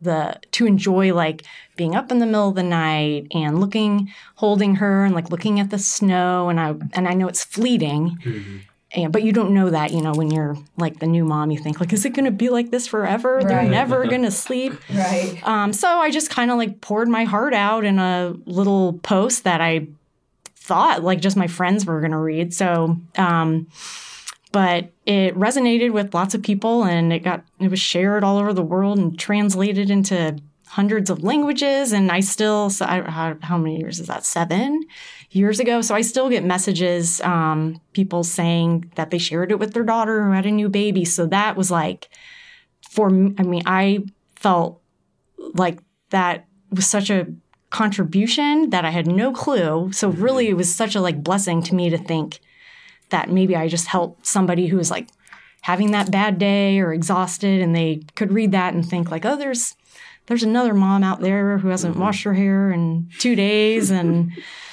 the 0.00 0.38
to 0.52 0.66
enjoy 0.66 1.14
like 1.14 1.42
being 1.76 1.94
up 1.94 2.12
in 2.12 2.18
the 2.18 2.26
middle 2.26 2.50
of 2.50 2.54
the 2.54 2.62
night 2.62 3.26
and 3.32 3.60
looking, 3.60 4.12
holding 4.36 4.76
her, 4.76 5.04
and 5.04 5.14
like 5.14 5.30
looking 5.30 5.58
at 5.58 5.70
the 5.70 5.78
snow. 5.78 6.48
And 6.48 6.60
I 6.60 6.74
and 6.92 7.08
I 7.08 7.14
know 7.14 7.28
it's 7.28 7.44
fleeting. 7.44 8.18
And, 8.94 9.12
but 9.12 9.22
you 9.24 9.32
don't 9.32 9.52
know 9.52 9.70
that, 9.70 9.92
you 9.92 10.00
know, 10.00 10.12
when 10.12 10.30
you're 10.30 10.56
like 10.76 11.00
the 11.00 11.06
new 11.06 11.24
mom, 11.24 11.50
you 11.50 11.58
think 11.58 11.80
like, 11.80 11.92
is 11.92 12.04
it 12.04 12.10
going 12.10 12.24
to 12.24 12.30
be 12.30 12.50
like 12.50 12.70
this 12.70 12.86
forever? 12.86 13.40
They're 13.42 13.64
never 13.64 14.04
going 14.08 14.22
to 14.22 14.30
sleep. 14.30 14.74
Right. 14.88 15.40
Um, 15.42 15.72
so 15.72 15.88
I 15.88 16.10
just 16.10 16.30
kind 16.30 16.50
of 16.50 16.56
like 16.56 16.80
poured 16.80 17.08
my 17.08 17.24
heart 17.24 17.52
out 17.52 17.84
in 17.84 17.98
a 17.98 18.34
little 18.46 18.94
post 19.00 19.44
that 19.44 19.60
I 19.60 19.88
thought 20.54 21.02
like 21.02 21.20
just 21.20 21.36
my 21.36 21.46
friends 21.48 21.84
were 21.84 22.00
going 22.00 22.12
to 22.12 22.18
read. 22.18 22.54
So, 22.54 22.96
um, 23.16 23.68
but 24.52 24.90
it 25.04 25.34
resonated 25.34 25.92
with 25.92 26.14
lots 26.14 26.34
of 26.34 26.42
people 26.42 26.84
and 26.84 27.12
it 27.12 27.20
got, 27.20 27.44
it 27.58 27.70
was 27.70 27.80
shared 27.80 28.24
all 28.24 28.38
over 28.38 28.52
the 28.52 28.62
world 28.62 28.98
and 28.98 29.18
translated 29.18 29.90
into 29.90 30.38
hundreds 30.66 31.10
of 31.10 31.24
languages. 31.24 31.92
And 31.92 32.10
I 32.10 32.20
still, 32.20 32.70
so 32.70 32.86
I, 32.86 33.02
how, 33.02 33.36
how 33.42 33.58
many 33.58 33.78
years 33.78 34.00
is 34.00 34.06
that? 34.06 34.24
Seven 34.24 34.84
years 35.30 35.60
ago. 35.60 35.80
So 35.80 35.94
I 35.94 36.00
still 36.00 36.28
get 36.28 36.44
messages, 36.44 37.20
um, 37.22 37.80
people 37.92 38.24
saying 38.24 38.92
that 38.96 39.10
they 39.10 39.18
shared 39.18 39.50
it 39.50 39.58
with 39.58 39.74
their 39.74 39.84
daughter 39.84 40.24
who 40.24 40.32
had 40.32 40.46
a 40.46 40.50
new 40.50 40.68
baby. 40.68 41.04
So 41.04 41.26
that 41.26 41.56
was 41.56 41.70
like, 41.70 42.08
for 42.90 43.10
me, 43.10 43.34
I 43.38 43.42
mean, 43.42 43.62
I 43.66 44.04
felt 44.36 44.80
like 45.54 45.80
that 46.10 46.46
was 46.70 46.86
such 46.86 47.10
a 47.10 47.26
contribution 47.70 48.70
that 48.70 48.84
I 48.84 48.90
had 48.90 49.06
no 49.06 49.32
clue. 49.32 49.92
So 49.92 50.08
really 50.08 50.48
it 50.48 50.56
was 50.56 50.74
such 50.74 50.94
a 50.94 51.00
like 51.00 51.22
blessing 51.22 51.62
to 51.64 51.74
me 51.74 51.90
to 51.90 51.98
think 51.98 52.40
that 53.10 53.30
maybe 53.30 53.54
I 53.56 53.68
just 53.68 53.88
helped 53.88 54.26
somebody 54.26 54.66
who 54.66 54.76
was 54.76 54.90
like 54.90 55.08
having 55.62 55.90
that 55.90 56.10
bad 56.10 56.38
day 56.38 56.78
or 56.78 56.92
exhausted 56.92 57.60
and 57.60 57.74
they 57.74 58.02
could 58.14 58.32
read 58.32 58.52
that 58.52 58.74
and 58.74 58.88
think 58.88 59.10
like, 59.10 59.24
oh, 59.24 59.36
there's 59.36 59.74
there's 60.26 60.42
another 60.42 60.74
mom 60.74 61.04
out 61.04 61.20
there 61.20 61.58
who 61.58 61.68
hasn't 61.68 61.96
washed 61.96 62.24
her 62.24 62.34
hair 62.34 62.70
in 62.72 63.08
two 63.18 63.36
days 63.36 63.90
and 63.90 64.32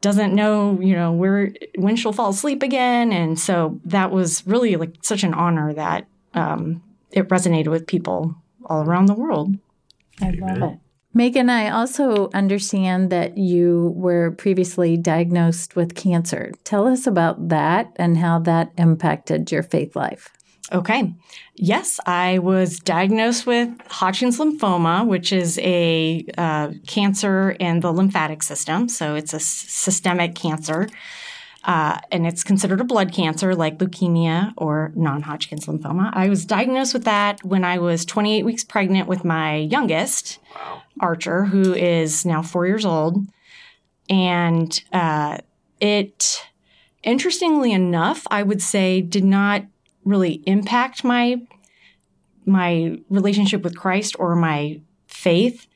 doesn't 0.00 0.34
know, 0.34 0.78
you 0.80 0.94
know, 0.94 1.12
where 1.12 1.52
when 1.76 1.96
she'll 1.96 2.12
fall 2.12 2.30
asleep 2.30 2.62
again. 2.62 3.12
And 3.12 3.38
so 3.38 3.80
that 3.84 4.10
was 4.10 4.46
really 4.46 4.76
like 4.76 4.96
such 5.02 5.24
an 5.24 5.34
honor 5.34 5.74
that 5.74 6.06
um, 6.34 6.82
it 7.10 7.28
resonated 7.28 7.68
with 7.68 7.86
people 7.86 8.34
all 8.64 8.82
around 8.82 9.06
the 9.06 9.14
world. 9.14 9.56
I 10.20 10.30
love 10.30 10.62
it. 10.62 10.78
Megan, 11.14 11.50
I 11.50 11.70
also 11.70 12.30
understand 12.34 13.10
that 13.10 13.38
you 13.38 13.92
were 13.96 14.30
previously 14.32 14.96
diagnosed 14.96 15.74
with 15.74 15.94
cancer. 15.94 16.52
Tell 16.64 16.86
us 16.86 17.06
about 17.06 17.48
that 17.48 17.92
and 17.96 18.18
how 18.18 18.38
that 18.40 18.72
impacted 18.76 19.50
your 19.50 19.62
faith 19.62 19.96
life. 19.96 20.30
Okay. 20.70 21.14
Yes, 21.54 21.98
I 22.04 22.38
was 22.38 22.78
diagnosed 22.78 23.46
with 23.46 23.70
Hodgkin's 23.88 24.38
lymphoma, 24.38 25.06
which 25.06 25.32
is 25.32 25.58
a 25.60 26.26
uh, 26.36 26.72
cancer 26.86 27.52
in 27.52 27.80
the 27.80 27.92
lymphatic 27.92 28.42
system. 28.42 28.88
So 28.88 29.14
it's 29.14 29.32
a 29.32 29.40
systemic 29.40 30.34
cancer. 30.34 30.88
Uh, 31.64 31.98
and 32.12 32.26
it's 32.26 32.44
considered 32.44 32.80
a 32.80 32.84
blood 32.84 33.12
cancer 33.12 33.54
like 33.54 33.78
leukemia 33.78 34.52
or 34.56 34.92
non 34.94 35.22
Hodgkin's 35.22 35.66
lymphoma. 35.66 36.10
I 36.12 36.28
was 36.28 36.44
diagnosed 36.44 36.94
with 36.94 37.04
that 37.04 37.42
when 37.42 37.64
I 37.64 37.78
was 37.78 38.04
28 38.04 38.44
weeks 38.44 38.64
pregnant 38.64 39.08
with 39.08 39.24
my 39.24 39.56
youngest, 39.56 40.38
Archer, 41.00 41.44
who 41.44 41.74
is 41.74 42.24
now 42.24 42.42
four 42.42 42.66
years 42.66 42.84
old. 42.84 43.26
And 44.08 44.82
uh, 44.92 45.38
it, 45.80 46.46
interestingly 47.02 47.72
enough, 47.72 48.26
I 48.30 48.42
would 48.42 48.62
say, 48.62 49.02
did 49.02 49.24
not 49.24 49.64
really 50.08 50.42
impact 50.46 51.04
my 51.04 51.36
my 52.46 52.98
relationship 53.10 53.62
with 53.62 53.76
Christ 53.76 54.16
or 54.18 54.34
my 54.34 54.80
faith. 55.06 55.66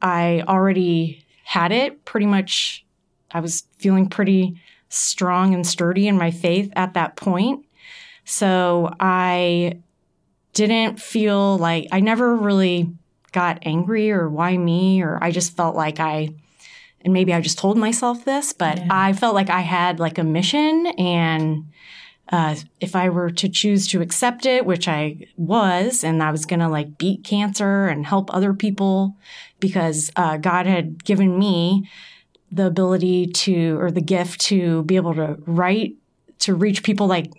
I 0.00 0.42
already 0.48 1.24
had 1.44 1.70
it 1.70 2.04
pretty 2.04 2.26
much. 2.26 2.84
I 3.30 3.40
was 3.40 3.64
feeling 3.78 4.08
pretty 4.08 4.60
strong 4.88 5.54
and 5.54 5.66
sturdy 5.66 6.08
in 6.08 6.18
my 6.18 6.30
faith 6.30 6.70
at 6.76 6.94
that 6.94 7.16
point. 7.16 7.64
So 8.24 8.92
I 9.00 9.78
didn't 10.52 11.00
feel 11.00 11.56
like 11.56 11.88
I 11.92 12.00
never 12.00 12.36
really 12.36 12.92
got 13.32 13.60
angry 13.62 14.10
or 14.10 14.28
why 14.28 14.56
me 14.56 15.02
or 15.02 15.18
I 15.22 15.30
just 15.30 15.56
felt 15.56 15.74
like 15.74 15.98
I 15.98 16.34
and 17.04 17.12
maybe 17.12 17.32
I 17.32 17.40
just 17.40 17.58
told 17.58 17.76
myself 17.76 18.24
this, 18.24 18.52
but 18.52 18.80
I 18.90 19.12
felt 19.12 19.34
like 19.34 19.50
I 19.50 19.60
had 19.60 19.98
like 19.98 20.18
a 20.18 20.24
mission 20.24 20.86
and 20.98 21.64
uh, 22.30 22.56
if 22.80 22.94
I 22.96 23.08
were 23.08 23.30
to 23.30 23.48
choose 23.48 23.86
to 23.88 24.00
accept 24.00 24.46
it, 24.46 24.64
which 24.64 24.88
I 24.88 25.26
was, 25.36 26.04
and 26.04 26.22
I 26.22 26.30
was 26.30 26.46
going 26.46 26.60
to 26.60 26.68
like 26.68 26.98
beat 26.98 27.24
cancer 27.24 27.86
and 27.86 28.06
help 28.06 28.32
other 28.32 28.54
people 28.54 29.16
because 29.60 30.10
uh, 30.16 30.36
God 30.36 30.66
had 30.66 31.04
given 31.04 31.38
me 31.38 31.88
the 32.50 32.66
ability 32.66 33.26
to, 33.26 33.78
or 33.80 33.90
the 33.90 34.00
gift 34.00 34.40
to 34.42 34.82
be 34.84 34.96
able 34.96 35.14
to 35.14 35.36
write, 35.46 35.96
to 36.40 36.54
reach 36.54 36.82
people 36.82 37.06
like 37.06 37.32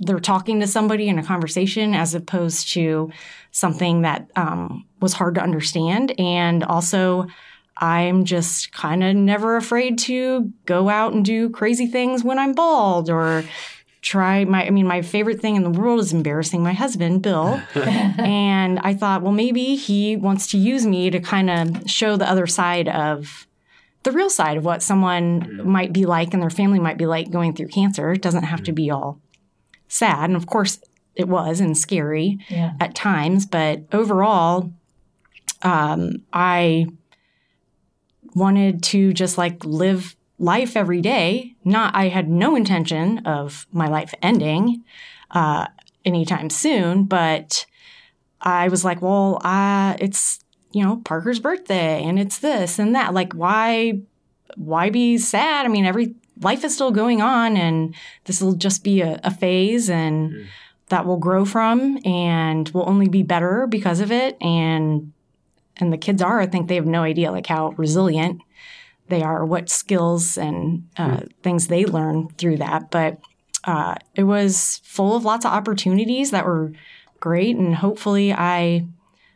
they're 0.00 0.20
talking 0.20 0.60
to 0.60 0.66
somebody 0.66 1.08
in 1.08 1.18
a 1.18 1.22
conversation 1.22 1.94
as 1.94 2.14
opposed 2.14 2.72
to 2.72 3.10
something 3.50 4.02
that 4.02 4.30
um, 4.36 4.86
was 5.00 5.12
hard 5.12 5.34
to 5.34 5.42
understand. 5.42 6.18
And 6.18 6.64
also, 6.64 7.26
I'm 7.76 8.24
just 8.24 8.72
kind 8.72 9.02
of 9.02 9.16
never 9.16 9.56
afraid 9.56 9.98
to 10.00 10.52
go 10.66 10.88
out 10.88 11.12
and 11.12 11.24
do 11.24 11.50
crazy 11.50 11.86
things 11.86 12.22
when 12.22 12.38
I'm 12.38 12.52
bald 12.52 13.10
or 13.10 13.44
try 14.02 14.44
my 14.44 14.66
I 14.66 14.70
mean 14.70 14.86
my 14.86 15.02
favorite 15.02 15.40
thing 15.40 15.56
in 15.56 15.62
the 15.62 15.70
world 15.70 16.00
is 16.00 16.12
embarrassing 16.12 16.62
my 16.62 16.72
husband, 16.72 17.22
Bill. 17.22 17.60
and 17.74 18.78
I 18.80 18.94
thought, 18.94 19.22
well 19.22 19.32
maybe 19.32 19.76
he 19.76 20.16
wants 20.16 20.46
to 20.48 20.58
use 20.58 20.86
me 20.86 21.10
to 21.10 21.20
kind 21.20 21.50
of 21.50 21.90
show 21.90 22.16
the 22.16 22.28
other 22.28 22.46
side 22.46 22.88
of 22.88 23.46
the 24.02 24.12
real 24.12 24.30
side 24.30 24.56
of 24.56 24.64
what 24.64 24.82
someone 24.82 25.60
might 25.68 25.92
be 25.92 26.06
like 26.06 26.32
and 26.32 26.42
their 26.42 26.48
family 26.50 26.78
might 26.78 26.96
be 26.96 27.04
like 27.06 27.30
going 27.30 27.52
through 27.54 27.68
cancer. 27.68 28.12
It 28.12 28.22
doesn't 28.22 28.44
have 28.44 28.62
to 28.64 28.72
be 28.72 28.90
all 28.90 29.20
sad. 29.88 30.30
And 30.30 30.36
of 30.36 30.46
course 30.46 30.80
it 31.14 31.28
was 31.28 31.60
and 31.60 31.76
scary 31.76 32.38
Yeah. 32.48 32.72
at 32.80 32.94
times, 32.94 33.44
but 33.44 33.82
overall 33.92 34.72
um, 35.62 36.22
I 36.32 36.86
wanted 38.34 38.82
to 38.84 39.12
just 39.12 39.36
like 39.36 39.64
live 39.64 40.16
life 40.40 40.74
every 40.76 41.00
day. 41.00 41.54
Not, 41.64 41.94
I 41.94 42.08
had 42.08 42.28
no 42.28 42.56
intention 42.56 43.18
of 43.26 43.66
my 43.72 43.86
life 43.86 44.12
ending 44.22 44.82
uh, 45.30 45.66
anytime 46.04 46.50
soon, 46.50 47.04
but 47.04 47.66
I 48.40 48.68
was 48.68 48.84
like, 48.84 49.02
well, 49.02 49.40
uh, 49.44 49.96
it's 50.00 50.40
you 50.72 50.82
know 50.82 50.96
Parker's 51.04 51.38
birthday, 51.38 52.02
and 52.02 52.18
it's 52.18 52.38
this 52.38 52.78
and 52.78 52.94
that. 52.94 53.14
Like, 53.14 53.34
why, 53.34 54.00
why 54.56 54.90
be 54.90 55.18
sad? 55.18 55.66
I 55.66 55.68
mean, 55.68 55.84
every 55.84 56.14
life 56.40 56.64
is 56.64 56.74
still 56.74 56.90
going 56.90 57.20
on, 57.20 57.56
and 57.56 57.94
this 58.24 58.40
will 58.40 58.54
just 58.54 58.82
be 58.82 59.02
a, 59.02 59.20
a 59.22 59.30
phase, 59.30 59.90
and 59.90 60.46
that 60.88 61.04
will 61.04 61.18
grow 61.18 61.44
from, 61.44 61.98
and 62.04 62.68
will 62.70 62.88
only 62.88 63.08
be 63.08 63.22
better 63.22 63.66
because 63.66 64.00
of 64.00 64.10
it, 64.10 64.38
and 64.40 65.12
and 65.76 65.92
the 65.92 65.98
kids 65.98 66.22
are. 66.22 66.40
I 66.40 66.46
think 66.46 66.68
they 66.68 66.76
have 66.76 66.86
no 66.86 67.02
idea 67.02 67.30
like 67.30 67.46
how 67.46 67.74
resilient 67.76 68.40
they 69.10 69.22
are, 69.22 69.44
what 69.44 69.68
skills 69.68 70.38
and 70.38 70.88
uh, 70.96 71.20
things 71.42 71.66
they 71.68 71.84
learn 71.84 72.28
through 72.38 72.56
that. 72.58 72.90
But 72.90 73.18
uh, 73.64 73.94
it 74.14 74.22
was 74.24 74.80
full 74.84 75.14
of 75.16 75.24
lots 75.24 75.44
of 75.44 75.52
opportunities 75.52 76.30
that 76.30 76.46
were 76.46 76.72
great, 77.20 77.56
and 77.56 77.74
hopefully, 77.74 78.32
I 78.32 78.86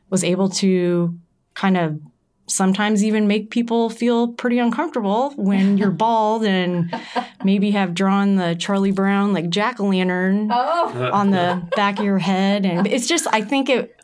was 0.09 0.25
able 0.25 0.49
to 0.49 1.19
kind 1.54 1.76
of 1.76 2.00
sometimes 2.47 3.02
even 3.02 3.26
make 3.26 3.50
people 3.50 3.88
feel 3.88 4.28
pretty 4.28 4.59
uncomfortable 4.59 5.31
when 5.37 5.78
you're 5.78 5.90
bald 6.04 6.45
and 6.45 6.95
maybe 7.43 7.71
have 7.71 7.95
drawn 7.95 8.37
the 8.37 8.54
Charlie 8.54 8.93
Brown 8.93 9.33
like 9.33 9.49
jack 9.49 9.81
o' 9.81 9.87
lantern 9.87 10.50
Oh. 10.52 11.11
on 11.12 11.31
the 11.31 11.66
back 11.76 11.99
of 11.99 12.04
your 12.04 12.19
head. 12.19 12.66
And 12.66 12.87
it's 12.87 13.07
just, 13.07 13.26
I 13.33 13.40
think 13.40 13.71
it, 13.71 13.99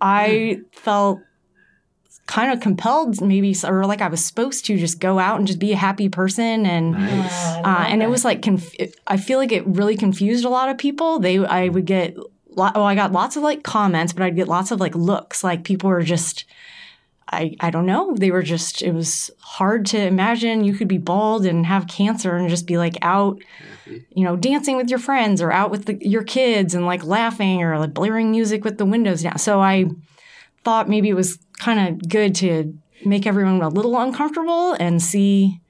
I 0.00 0.60
felt 0.72 1.20
kind 2.26 2.50
of 2.52 2.60
compelled 2.60 3.20
maybe, 3.20 3.54
or 3.64 3.84
like 3.84 4.00
I 4.00 4.08
was 4.08 4.24
supposed 4.24 4.64
to 4.66 4.78
just 4.78 4.98
go 4.98 5.18
out 5.18 5.38
and 5.38 5.46
just 5.46 5.58
be 5.58 5.72
a 5.72 5.76
happy 5.76 6.08
person. 6.08 6.64
And, 6.64 6.92
Nice. 6.92 7.32
uh, 7.58 7.84
and 7.86 8.02
it 8.02 8.08
was 8.08 8.24
like, 8.24 8.40
conf- 8.40 8.74
I 9.06 9.18
feel 9.18 9.38
like 9.38 9.52
it 9.52 9.66
really 9.66 9.96
confused 9.96 10.44
a 10.44 10.48
lot 10.48 10.70
of 10.70 10.78
people. 10.78 11.18
They, 11.18 11.38
I 11.38 11.68
would 11.68 11.84
get, 11.84 12.16
lo- 12.48 12.70
oh, 12.74 12.82
I 12.82 12.94
got 12.94 13.12
lots 13.12 13.36
of 13.36 13.42
like 13.42 13.62
comments, 13.62 14.12
but 14.14 14.22
I'd 14.22 14.36
get 14.36 14.48
lots 14.48 14.70
of 14.70 14.80
like 14.80 14.94
looks. 14.94 15.44
Like 15.44 15.64
people 15.64 15.90
were 15.90 16.02
just, 16.02 16.46
I, 17.30 17.56
I 17.60 17.70
don't 17.70 17.86
know. 17.86 18.14
They 18.14 18.30
were 18.30 18.42
just, 18.42 18.80
it 18.80 18.92
was 18.92 19.30
hard 19.40 19.84
to 19.86 19.98
imagine 19.98 20.64
you 20.64 20.74
could 20.74 20.88
be 20.88 20.98
bald 20.98 21.44
and 21.44 21.66
have 21.66 21.88
cancer 21.88 22.36
and 22.36 22.48
just 22.48 22.66
be 22.66 22.78
like 22.78 22.96
out, 23.02 23.38
you 23.86 24.24
know, 24.24 24.34
dancing 24.36 24.76
with 24.76 24.88
your 24.88 24.98
friends 24.98 25.42
or 25.42 25.52
out 25.52 25.70
with 25.70 25.84
the, 25.84 25.98
your 26.00 26.24
kids 26.24 26.74
and 26.74 26.86
like 26.86 27.04
laughing 27.04 27.62
or 27.62 27.78
like 27.78 27.92
blaring 27.92 28.30
music 28.30 28.64
with 28.64 28.78
the 28.78 28.86
windows 28.86 29.22
down. 29.22 29.36
So 29.38 29.60
I 29.60 29.86
thought 30.64 30.88
maybe 30.88 31.10
it 31.10 31.14
was 31.14 31.38
kind 31.58 31.88
of 31.88 32.08
good 32.08 32.34
to 32.36 32.76
make 33.04 33.26
everyone 33.26 33.60
a 33.62 33.68
little 33.68 33.98
uncomfortable 33.98 34.72
and 34.74 35.02
see 35.02 35.60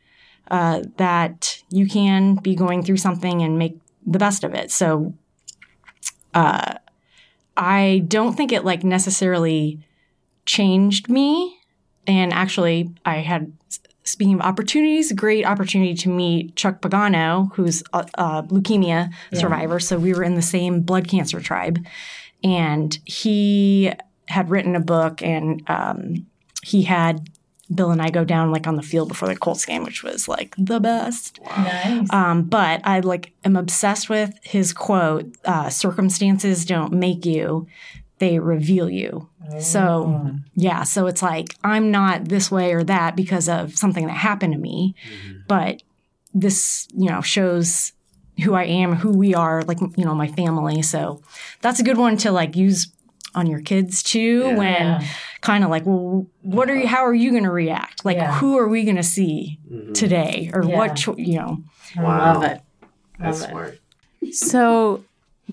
uh, 0.51 0.83
that 0.97 1.62
you 1.70 1.87
can 1.87 2.37
be 2.37 2.55
going 2.55 2.83
through 2.83 2.99
something 2.99 3.42
and 3.42 3.59
make 3.59 3.79
the 4.07 4.18
best 4.18 4.44
of 4.44 4.55
it. 4.55 4.70
So 4.70 5.14
uh, 6.35 6.75
I 7.57 8.05
don't 8.09 8.37
think 8.37 8.53
it 8.53 8.64
like 8.64 8.85
necessarily 8.85 9.81
changed 10.47 11.09
me. 11.09 11.59
And 12.07 12.33
actually, 12.33 12.90
I 13.07 13.16
had, 13.18 13.53
speaking 14.03 14.35
of 14.35 14.40
opportunities, 14.42 15.12
great 15.12 15.47
opportunity 15.47 15.94
to 15.94 16.11
meet 16.11 16.55
Chuck 16.57 16.83
Pagano, 16.83 17.51
who's 17.55 17.83
a, 17.94 18.07
a 18.14 18.42
leukemia 18.42 19.11
survivor. 19.33 19.81
So 19.81 19.99
we 19.99 20.12
were 20.12 20.23
in 20.23 20.35
the 20.35 20.42
same 20.42 20.83
blood 20.83 21.09
cancer 21.09 21.40
tribe. 21.40 21.79
And 22.42 22.99
he 23.07 23.92
had 24.28 24.50
written 24.50 24.76
a 24.76 24.80
book, 24.80 25.22
and 25.22 25.62
um, 25.68 26.26
he 26.62 26.82
had 26.82 27.28
Bill 27.74 27.90
and 27.90 28.02
I 28.02 28.10
go 28.10 28.24
down 28.24 28.50
like 28.50 28.66
on 28.66 28.76
the 28.76 28.82
field 28.82 29.08
before 29.08 29.28
the 29.28 29.37
Colts 29.37 29.64
game, 29.64 29.84
which 29.84 30.02
was 30.02 30.28
like 30.28 30.54
the 30.58 30.80
best. 30.80 31.40
Nice. 31.42 32.12
Um, 32.12 32.42
but 32.42 32.80
I 32.84 33.00
like 33.00 33.32
am 33.44 33.56
obsessed 33.56 34.08
with 34.08 34.38
his 34.42 34.72
quote: 34.72 35.34
uh, 35.44 35.70
"Circumstances 35.70 36.64
don't 36.64 36.92
make 36.92 37.24
you; 37.24 37.66
they 38.18 38.38
reveal 38.38 38.90
you." 38.90 39.28
So 39.60 40.32
yeah, 40.54 40.84
so 40.84 41.06
it's 41.06 41.22
like 41.22 41.54
I'm 41.62 41.90
not 41.90 42.28
this 42.28 42.50
way 42.50 42.72
or 42.72 42.82
that 42.84 43.14
because 43.14 43.48
of 43.48 43.76
something 43.76 44.06
that 44.06 44.14
happened 44.14 44.54
to 44.54 44.58
me, 44.58 44.94
but 45.48 45.82
this 46.32 46.88
you 46.94 47.08
know 47.08 47.20
shows 47.20 47.92
who 48.42 48.54
I 48.54 48.64
am, 48.64 48.94
who 48.94 49.16
we 49.16 49.34
are, 49.34 49.62
like 49.62 49.80
you 49.80 50.04
know 50.04 50.14
my 50.14 50.28
family. 50.28 50.82
So 50.82 51.22
that's 51.60 51.78
a 51.78 51.84
good 51.84 51.98
one 51.98 52.16
to 52.18 52.32
like 52.32 52.56
use 52.56 52.88
on 53.35 53.47
your 53.47 53.61
kids 53.61 54.03
too 54.03 54.40
Yeah. 54.47 54.57
when 54.57 54.75
Yeah. 54.83 55.03
kind 55.40 55.64
of 55.64 55.70
like 55.70 55.85
well 55.87 56.27
what 56.42 56.70
are 56.70 56.77
you 56.77 56.87
how 56.87 57.05
are 57.05 57.14
you 57.14 57.31
going 57.31 57.44
to 57.44 57.51
react 57.51 58.05
like 58.05 58.16
Yeah. 58.16 58.33
who 58.38 58.57
are 58.59 58.68
we 58.68 58.85
going 58.85 58.97
to 58.97 59.03
see 59.03 59.59
Mhm. 59.70 59.94
today 59.94 60.51
or 60.55 60.62
Yeah. 60.64 60.77
what 60.79 60.97
cho- 60.97 61.16
you 61.16 61.38
know 61.38 61.59
I 61.97 62.03
Wow. 62.03 62.18
love 62.35 62.42
it. 62.44 62.61
That's 63.18 63.40
Love 63.42 63.49
it. 63.49 63.53
smart. 63.53 63.79
So, 64.33 65.05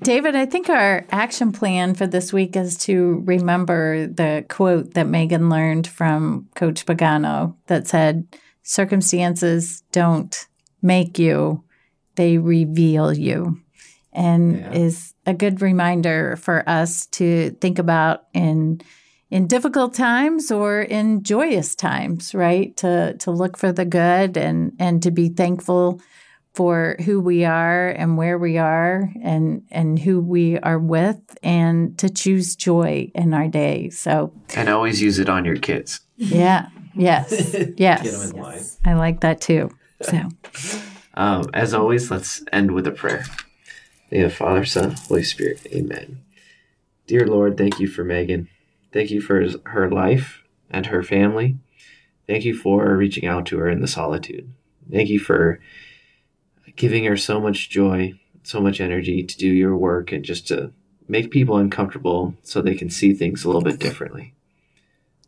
David, 0.02 0.36
I 0.36 0.46
think 0.46 0.70
our 0.70 1.06
action 1.12 1.52
plan 1.52 1.94
for 1.94 2.08
this 2.08 2.32
week 2.34 2.56
is 2.56 2.78
to 2.88 3.22
remember 3.26 4.08
the 4.08 4.46
quote 4.50 4.94
that 4.94 5.08
Megan 5.08 5.50
learned 5.50 5.86
from 5.88 6.48
Coach 6.56 6.86
Pagano 6.86 7.56
that 7.68 7.88
said, 7.88 8.26
Circumstances 8.64 9.84
don't 9.92 10.48
make 10.82 11.20
you, 11.20 11.64
they 12.16 12.38
reveal 12.38 13.14
you. 13.14 13.60
And 14.14 14.58
Yeah. 14.60 14.72
is 14.74 15.14
a 15.26 15.34
good 15.34 15.62
reminder 15.62 16.36
for 16.36 16.64
us 16.68 17.06
to 17.08 17.52
think 17.62 17.80
about 17.80 18.24
in 18.34 18.82
in 19.30 19.48
difficult 19.48 19.94
times 19.94 20.52
or 20.52 20.82
in 20.82 21.24
joyous 21.24 21.74
times, 21.76 22.34
right? 22.36 22.76
To 22.78 23.16
to 23.20 23.32
look 23.32 23.58
for 23.58 23.72
the 23.72 23.86
good 23.86 24.36
and 24.38 24.74
and 24.80 25.02
to 25.04 25.12
be 25.12 25.30
thankful 25.30 26.02
for 26.54 26.98
who 27.06 27.22
we 27.22 27.46
are 27.46 27.88
and 27.92 28.18
where 28.18 28.38
we 28.38 28.58
are 28.58 29.10
and 29.24 29.62
and 29.72 29.98
who 29.98 30.20
we 30.20 30.58
are 30.60 30.78
with 30.80 31.18
and 31.42 31.98
to 31.98 32.10
choose 32.10 32.58
joy 32.58 33.10
in 33.16 33.34
our 33.34 33.48
day. 33.48 33.90
So, 33.90 34.34
And 34.58 34.68
always 34.68 35.02
use 35.02 35.18
it 35.18 35.30
on 35.30 35.46
your 35.46 35.56
kids. 35.56 36.02
yeah. 36.18 36.68
Yes. 36.94 37.30
Get 37.54 37.68
them 37.68 37.74
Yes. 37.78 38.32
in 38.32 38.42
line. 38.42 38.64
I 38.84 38.94
like 38.96 39.22
that 39.22 39.40
too. 39.40 39.70
So, 40.02 40.18
Um, 41.14 41.50
as 41.54 41.74
always, 41.74 42.10
let's 42.12 42.42
end 42.54 42.72
with 42.72 42.88
a 42.88 42.92
prayer. 42.92 43.24
Name 44.12 44.26
of 44.26 44.34
Father, 44.34 44.66
Son, 44.66 44.92
Holy 45.08 45.24
Spirit. 45.24 45.66
Amen. 45.68 46.22
Dear 47.08 47.26
Lord, 47.26 47.58
thank 47.58 47.80
you 47.80 47.88
for 47.88 48.04
Megan. 48.04 48.50
Thank 48.92 49.10
you 49.10 49.22
for 49.22 49.40
his- 49.40 49.56
her 49.68 49.90
life 49.90 50.44
and 50.70 50.88
her 50.88 51.02
family. 51.02 51.58
Thank 52.28 52.44
you 52.44 52.54
for 52.54 52.98
reaching 52.98 53.26
out 53.26 53.46
to 53.48 53.58
her 53.60 53.70
in 53.70 53.80
the 53.80 53.88
solitude. 53.88 54.52
Thank 54.92 55.10
you 55.10 55.20
for 55.20 55.60
giving 56.76 57.06
her 57.06 57.16
so 57.16 57.40
much 57.40 57.70
joy, 57.70 58.14
so 58.44 58.60
much 58.60 58.82
energy 58.82 59.24
to 59.24 59.38
do 59.38 59.48
your 59.48 59.78
work 59.78 60.12
and 60.12 60.26
just 60.26 60.48
to 60.50 60.74
make 61.08 61.32
people 61.32 61.58
uncomfortable 61.58 62.36
so 62.44 62.62
they 62.62 62.76
can 62.76 62.90
see 62.90 63.14
things 63.14 63.44
a 63.44 63.48
little 63.48 63.62
bit 63.62 63.80
differently. 63.80 64.34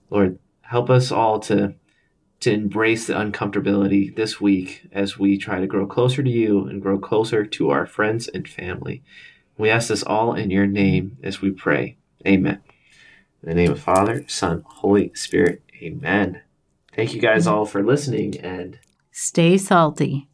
Lord, 0.09 0.39
help 0.61 0.89
us 0.89 1.11
all 1.11 1.39
to 1.41 1.75
to 2.43 2.51
embrace 2.51 3.07
the 3.07 3.13
uncomfortability 3.13 4.13
this 4.15 4.41
week 4.41 4.87
as 4.91 5.17
we 5.17 5.37
try 5.37 5.59
to 5.59 5.67
grow 5.67 5.85
closer 5.85 6.21
to 6.21 6.29
you 6.29 6.65
and 6.67 6.81
grow 6.81 6.97
closer 6.97 7.45
to 7.45 7.69
our 7.69 7.85
friends 7.85 8.27
and 8.27 8.47
family. 8.47 9.01
We 9.57 9.69
ask 9.69 9.87
this 9.87 10.03
all 10.03 10.33
in 10.33 10.49
your 10.49 10.67
name 10.67 11.17
as 11.23 11.41
we 11.41 11.51
pray. 11.51 11.97
Amen. 12.27 12.61
In 13.41 13.49
the 13.49 13.55
name 13.55 13.71
of 13.71 13.79
Father, 13.79 14.25
Son, 14.27 14.63
Holy 14.65 15.13
Spirit. 15.13 15.61
Amen. 15.81 16.41
Thank 16.93 17.13
you 17.13 17.21
guys 17.21 17.47
all 17.47 17.65
for 17.65 17.81
listening 17.81 18.37
and 18.41 18.77
stay 19.11 19.57
salty. 19.57 20.27